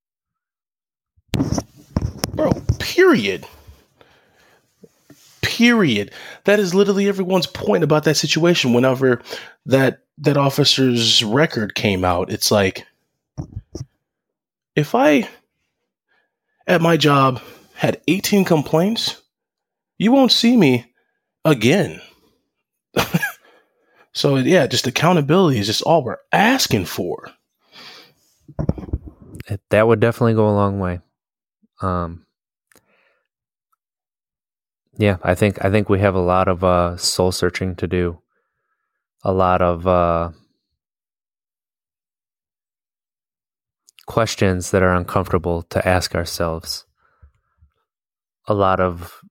[2.33, 3.45] Bro, period.
[5.41, 6.11] Period.
[6.43, 8.73] That is literally everyone's point about that situation.
[8.73, 9.21] Whenever
[9.65, 12.85] that that officer's record came out, it's like
[14.75, 15.27] if I
[16.67, 17.41] at my job
[17.73, 19.21] had 18 complaints,
[19.97, 20.91] you won't see me
[21.45, 22.01] again.
[24.13, 27.31] so yeah, just accountability is just all we're asking for.
[29.69, 30.99] That would definitely go a long way.
[31.81, 32.25] Um,
[34.97, 38.19] yeah, I think I think we have a lot of uh, soul searching to do.
[39.23, 40.31] A lot of uh,
[44.07, 46.85] questions that are uncomfortable to ask ourselves.
[48.47, 49.21] A lot of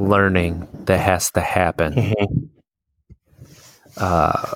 [0.00, 2.14] learning that has to happen.
[3.96, 4.54] Uh,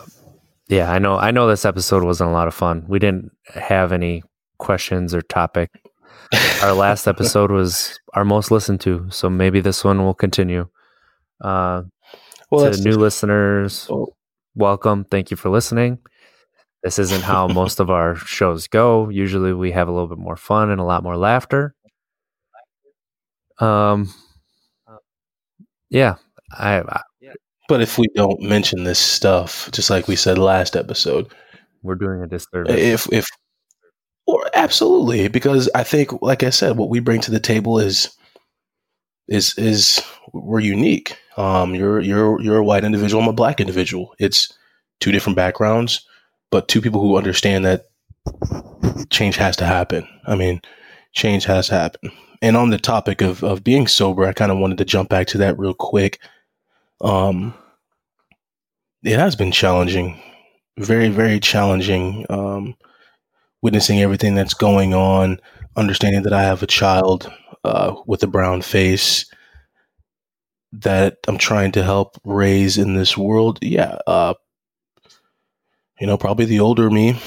[0.69, 1.17] yeah, I know.
[1.17, 2.85] I know this episode wasn't a lot of fun.
[2.89, 4.23] We didn't have any
[4.59, 5.71] questions or topic.
[6.63, 10.67] Our last episode was our most listened to, so maybe this one will continue.
[11.43, 11.83] Uh,
[12.51, 14.15] Well, to new listeners, Oh.
[14.55, 15.05] welcome.
[15.05, 15.99] Thank you for listening.
[16.83, 19.09] This isn't how most of our shows go.
[19.11, 21.75] Usually, we have a little bit more fun and a lot more laughter.
[23.59, 24.13] Um,
[25.95, 26.17] yeah,
[26.51, 27.01] I, I
[27.69, 31.33] But if we don't mention this stuff, just like we said last episode,
[31.83, 32.75] we're doing a disservice.
[32.75, 33.27] if if
[34.27, 38.15] or absolutely, because I think, like I said, what we bring to the table is
[39.29, 41.17] is is we're unique.
[41.37, 43.23] Um, you're you're you're a white individual.
[43.23, 44.15] I'm a black individual.
[44.19, 44.53] It's
[44.99, 46.05] two different backgrounds,
[46.51, 47.85] but two people who understand that
[49.11, 50.09] change has to happen.
[50.27, 50.61] I mean,
[51.13, 52.11] change has to happen.
[52.45, 55.29] And on the topic of of being sober, I kind of wanted to jump back
[55.29, 56.21] to that real quick.
[57.01, 57.55] Um,
[59.03, 60.21] it has been challenging,
[60.77, 62.27] very very challenging.
[62.29, 62.77] Um,
[63.63, 65.41] witnessing everything that's going on,
[65.75, 67.33] understanding that I have a child
[67.65, 69.25] uh, with a brown face
[70.73, 73.59] that I'm trying to help raise in this world.
[73.63, 74.35] Yeah, uh,
[75.99, 77.19] you know, probably the older me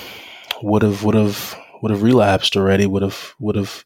[0.61, 2.85] would have would have would have relapsed already.
[2.85, 3.83] Would have would have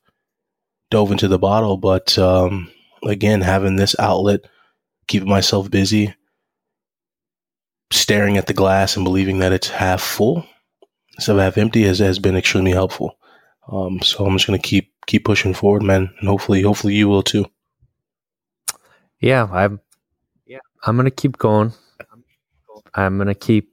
[0.92, 2.70] dove into the bottle, but um,
[3.04, 4.42] again, having this outlet,
[5.08, 6.14] keeping myself busy,
[7.92, 10.46] staring at the glass and believing that it's half full
[11.16, 13.18] instead of half empty has, has been extremely helpful.
[13.72, 17.24] Um, so I'm just gonna keep keep pushing forward, man, and hopefully, hopefully you will
[17.24, 17.46] too.
[19.20, 19.80] yeah, I'm.
[20.46, 21.74] Yeah, I'm gonna keep going.
[22.94, 23.72] I'm gonna keep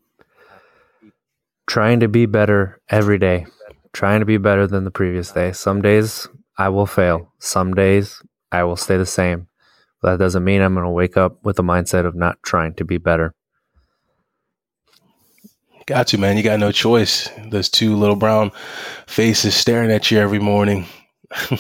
[1.66, 3.46] trying to be better every day.
[3.92, 5.52] Trying to be better than the previous day.
[5.52, 6.28] Some days
[6.59, 7.32] I will fail.
[7.38, 8.20] Some days
[8.52, 9.48] I will stay the same.
[10.02, 12.74] But that doesn't mean I'm going to wake up with the mindset of not trying
[12.74, 13.34] to be better.
[15.86, 16.36] Got you, man.
[16.36, 17.30] You got no choice.
[17.50, 18.52] Those two little brown
[19.06, 20.86] faces staring at you every morning.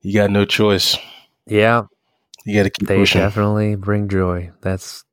[0.00, 0.96] you got no choice.
[1.46, 1.84] Yeah,
[2.44, 3.20] You got to keep they pushing.
[3.20, 4.52] definitely bring joy.
[4.62, 5.04] That's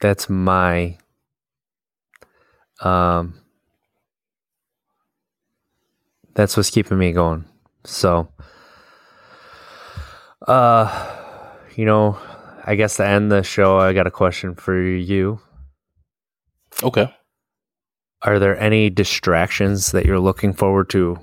[0.00, 0.98] that's my
[2.80, 3.40] um
[6.36, 7.44] that's what's keeping me going.
[7.84, 8.28] So
[10.46, 11.12] uh
[11.74, 12.18] you know,
[12.64, 15.40] I guess to end the show I got a question for you.
[16.82, 17.12] Okay.
[18.22, 21.18] Are there any distractions that you're looking forward to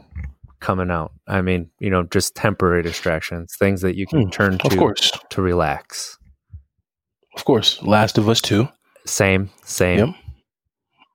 [0.60, 1.12] coming out?
[1.28, 4.78] I mean, you know, just temporary distractions, things that you can Hmm, turn Of to
[4.78, 5.12] course.
[5.30, 6.18] to relax.
[7.36, 7.82] Of course.
[7.82, 8.68] Last of Us 2.
[9.06, 10.00] Same, same.
[10.00, 10.08] Yep.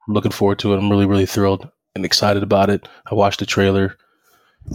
[0.09, 0.78] I'm looking forward to it.
[0.78, 1.70] I'm really, really thrilled
[2.05, 2.88] excited about it.
[3.11, 3.96] I watched the trailer.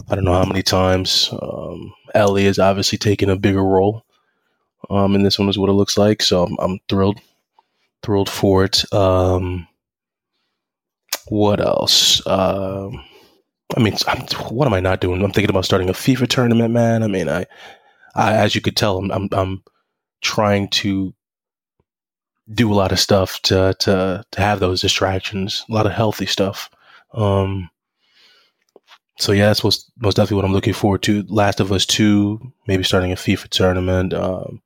[0.08, 1.30] I don't know how many times.
[1.40, 4.04] Um, Ellie is obviously taking a bigger role.
[4.90, 6.22] Um, and this one is what it looks like.
[6.22, 7.20] So I'm, I'm thrilled,
[8.02, 8.92] thrilled for it.
[8.92, 9.66] Um,
[11.28, 12.24] what else?
[12.26, 13.02] Um,
[13.76, 15.22] I mean, I'm, what am I not doing?
[15.22, 17.02] I'm thinking about starting a FIFA tournament, man.
[17.02, 17.46] I mean, I,
[18.14, 19.62] I as you could tell, I'm, I'm, I'm
[20.20, 21.14] trying to
[22.52, 26.26] do a lot of stuff to to to have those distractions, a lot of healthy
[26.26, 26.68] stuff.
[27.14, 27.70] Um,
[29.18, 31.22] so yeah, that's most most definitely what I'm looking forward to.
[31.28, 34.60] Last of Us Two, maybe starting a FIFA tournament, um,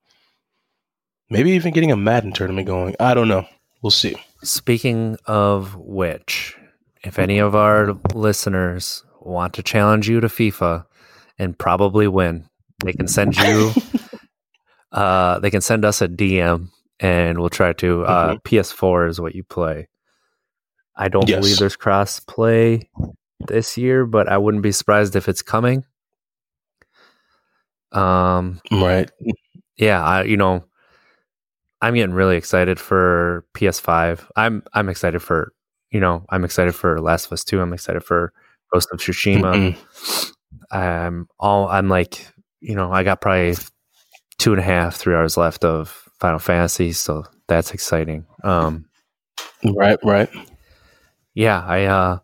[1.29, 2.97] maybe even getting a Madden tournament going.
[2.99, 3.47] I don't know.
[3.83, 4.17] We'll see.
[4.43, 6.57] Speaking of which,
[7.05, 10.87] if any of our listeners want to challenge you to FIFA
[11.39, 12.49] and probably win,
[12.83, 13.73] they can send you
[14.93, 16.71] uh they can send us a DM
[17.01, 19.89] and we'll try to uh PS4 is what you play.
[20.99, 21.39] I don't Yes.
[21.41, 22.91] believe there's cross play
[23.47, 25.85] this year, but I wouldn't be surprised if it's coming.
[27.93, 29.11] Um Right.
[29.77, 30.65] yeah, I you know
[31.81, 34.27] I'm getting really excited for PS5.
[34.37, 35.53] I'm I'm excited for
[35.91, 37.61] you know I'm excited for Last of Us 2.
[37.61, 38.33] I'm excited for
[38.73, 39.75] Ghost of Tsushima.
[39.77, 40.33] Mm-mm.
[40.71, 42.27] I'm all I'm like
[42.61, 43.55] you know I got probably
[44.39, 48.27] two and a half three hours left of Final Fantasy, so that's exciting.
[48.45, 48.85] Um,
[49.65, 49.99] Right.
[50.05, 50.29] Right.
[51.39, 52.19] Yeah, I uh,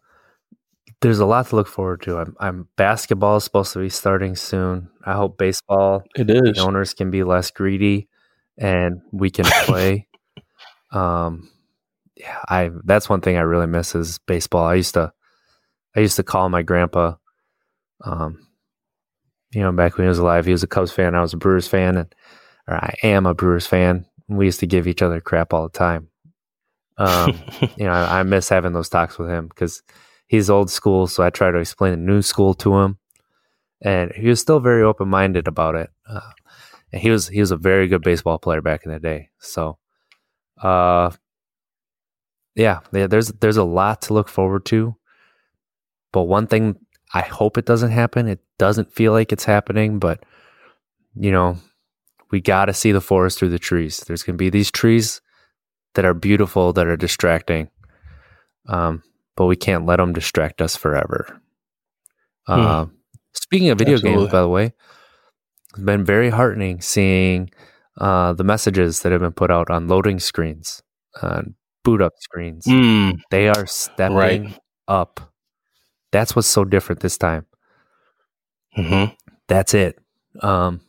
[1.00, 2.18] there's a lot to look forward to.
[2.18, 4.88] I'm I'm basketball is supposed to be starting soon.
[5.04, 6.56] I hope baseball It is.
[6.56, 8.08] the owners can be less greedy
[8.58, 10.08] and we can play.
[10.92, 11.50] um,
[12.16, 14.64] yeah, I that's one thing I really miss is baseball.
[14.64, 15.12] I used to,
[15.96, 17.14] I used to call my grandpa.
[18.04, 18.46] Um,
[19.52, 21.14] you know, back when he was alive, he was a Cubs fan.
[21.14, 22.14] I was a Brewers fan, and
[22.68, 24.06] or I am a Brewers fan.
[24.28, 26.08] We used to give each other crap all the time.
[26.98, 27.38] Um,
[27.76, 29.82] you know, I, I miss having those talks with him because
[30.26, 31.06] he's old school.
[31.06, 32.98] So I try to explain the new school to him,
[33.82, 35.90] and he was still very open minded about it.
[36.08, 36.20] Uh,
[36.92, 39.30] and he was he was a very good baseball player back in the day.
[39.38, 39.78] So,
[40.62, 41.10] uh,
[42.54, 44.96] yeah, there- there's there's a lot to look forward to.
[46.12, 46.78] But one thing
[47.12, 48.28] I hope it doesn't happen.
[48.28, 50.24] It doesn't feel like it's happening, but
[51.16, 51.58] you know,
[52.30, 53.98] we got to see the forest through the trees.
[54.00, 55.20] There's going to be these trees
[55.94, 57.68] that are beautiful that are distracting,
[58.68, 59.02] um,
[59.36, 61.40] but we can't let them distract us forever.
[62.46, 62.86] Uh,
[63.32, 64.20] speaking of video Absolutely.
[64.20, 64.72] games, by the way,
[65.70, 67.50] it's been very heartening seeing
[67.98, 70.82] uh, the messages that have been put out on loading screens,
[71.22, 71.54] on
[71.84, 72.66] boot up screens.
[72.66, 74.60] Mm, They are stepping right.
[74.88, 75.20] up.
[76.12, 77.46] That's what's so different this time.
[78.74, 79.04] hmm
[79.48, 79.98] That's it.
[80.40, 80.80] Um,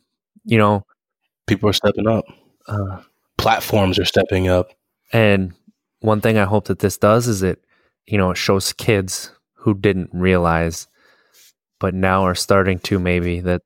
[0.44, 0.84] you know,
[1.46, 2.24] People are stepping up.
[2.68, 3.00] uh,
[3.38, 4.70] Platforms are stepping up.
[5.12, 5.52] And
[6.00, 7.64] one thing I hope that this does is it,
[8.06, 10.86] you know, it shows kids who didn't realize,
[11.80, 13.62] but now are starting to maybe that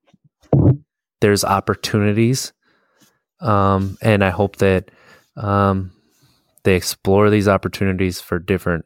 [1.21, 2.53] there's opportunities.
[3.41, 4.91] Um, and I hope that
[5.37, 5.93] um,
[6.65, 8.85] they explore these opportunities for different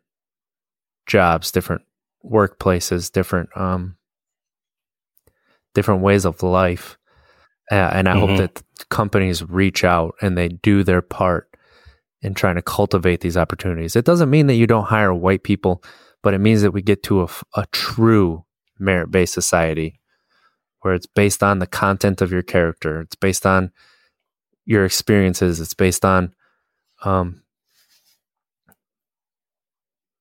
[1.07, 1.83] jobs, different
[2.25, 3.97] workplaces, different um,
[5.75, 6.97] different ways of life.
[7.71, 8.21] Uh, and I Mhm.
[8.21, 11.49] hope that companies reach out and they do their part
[12.25, 13.95] in trying to cultivate these opportunities.
[13.95, 15.85] It doesn't mean that you don't hire white people,
[16.23, 18.45] but it means that we get to a true
[18.79, 20.01] merit based society
[20.81, 23.71] where it's based on the content of your character, it's based on
[24.65, 26.35] your experiences, it's based on,
[27.05, 27.43] um,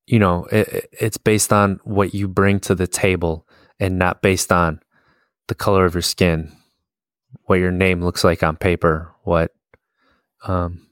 [0.06, 3.48] you know, it- it's based on what you bring to the table
[3.80, 4.82] and not based on
[5.48, 6.52] the color of your skin,
[7.46, 9.54] what your name looks like on paper, what,
[10.44, 10.86] um,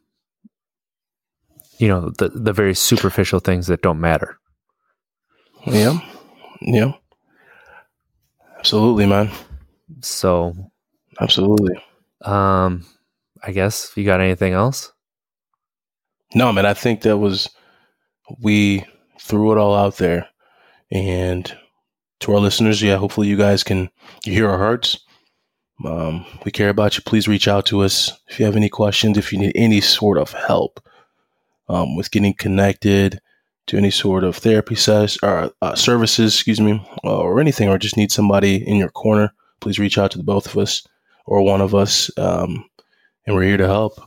[1.81, 4.37] you know, the the very superficial things that don't matter.
[5.65, 5.99] Yeah.
[6.61, 6.91] Yeah.
[8.59, 9.31] Absolutely, man.
[10.01, 10.53] So,
[11.19, 11.75] Absolutely.
[12.23, 12.85] um,
[13.43, 14.91] I guess you got anything else?
[16.35, 17.49] No, man, I think that was
[18.39, 18.85] we
[19.19, 20.27] threw it all out there.
[20.91, 21.51] And
[22.19, 23.89] to our listeners, yeah, hopefully you guys can
[24.23, 24.99] you hear our hearts.
[25.83, 27.03] Um, we care about you.
[27.03, 30.19] Please reach out to us if you have any questions, if you need any sort
[30.19, 30.79] of help
[31.71, 33.21] um, with getting connected
[33.67, 37.97] to any sort of therapy ses- or uh, services, excuse me, or anything, or just
[37.97, 39.33] need somebody in your corner.
[39.61, 40.85] Please reach out to the both of us
[41.25, 42.65] or one of us, um,
[43.25, 43.99] and we're here to help.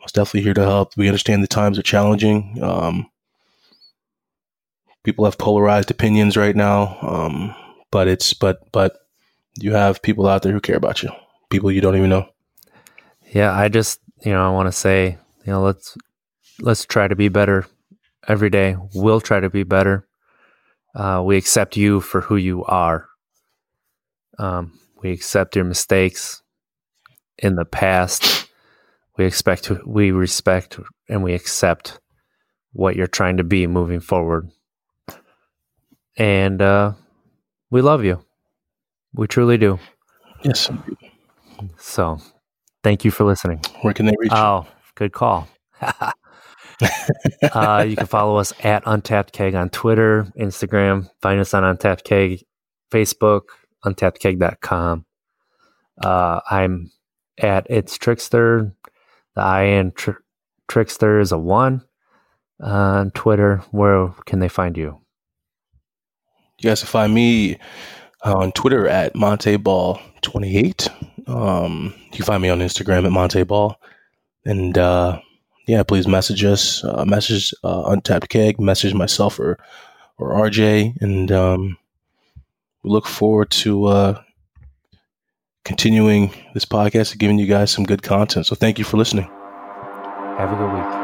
[0.00, 0.96] Most definitely here to help.
[0.96, 2.58] We understand the times are challenging.
[2.60, 3.10] Um,
[5.04, 7.54] people have polarized opinions right now, um,
[7.90, 8.96] but it's but but
[9.60, 11.10] you have people out there who care about you,
[11.50, 12.28] people you don't even know.
[13.30, 15.96] Yeah, I just you know I want to say you know let's
[16.60, 17.66] let's try to be better
[18.28, 18.76] every day.
[18.94, 20.06] We'll try to be better.
[20.94, 23.08] Uh, we accept you for who you are.
[24.38, 26.42] Um, we accept your mistakes
[27.38, 28.48] in the past.
[29.16, 30.78] We expect we respect
[31.08, 32.00] and we accept
[32.72, 34.48] what you're trying to be moving forward.
[36.16, 36.92] And uh,
[37.70, 38.24] we love you.
[39.12, 39.78] We truly do.
[40.44, 40.70] Yes.
[41.78, 42.18] So,
[42.82, 43.60] thank you for listening.
[43.82, 44.32] Where can they reach?
[44.32, 44.38] you?
[44.38, 44.66] Oh,
[44.96, 45.48] good call.
[47.52, 51.08] uh, you can follow us at Untapped Keg on Twitter, Instagram.
[51.20, 52.44] Find us on Untapped Keg,
[52.90, 53.42] Facebook,
[53.84, 55.04] untappedkeg.com.
[56.02, 56.90] Uh, I'm
[57.38, 58.72] at It's Trickster.
[59.34, 60.12] The I in tr-
[60.68, 61.82] Trickster is a one
[62.60, 63.58] on Twitter.
[63.70, 65.00] Where can they find you?
[66.58, 67.58] You guys can find me
[68.22, 71.28] on Twitter at MonteeBall28.
[71.28, 73.74] Um, you can find me on Instagram at MonteeBall.
[74.44, 75.20] And uh,
[75.66, 79.58] yeah, please message us, uh, message uh, Untapped Keg, message myself or,
[80.18, 81.00] or RJ.
[81.00, 81.78] And um,
[82.82, 84.22] we look forward to uh,
[85.64, 88.46] continuing this podcast and giving you guys some good content.
[88.46, 89.28] So thank you for listening.
[90.36, 91.03] Have a good week.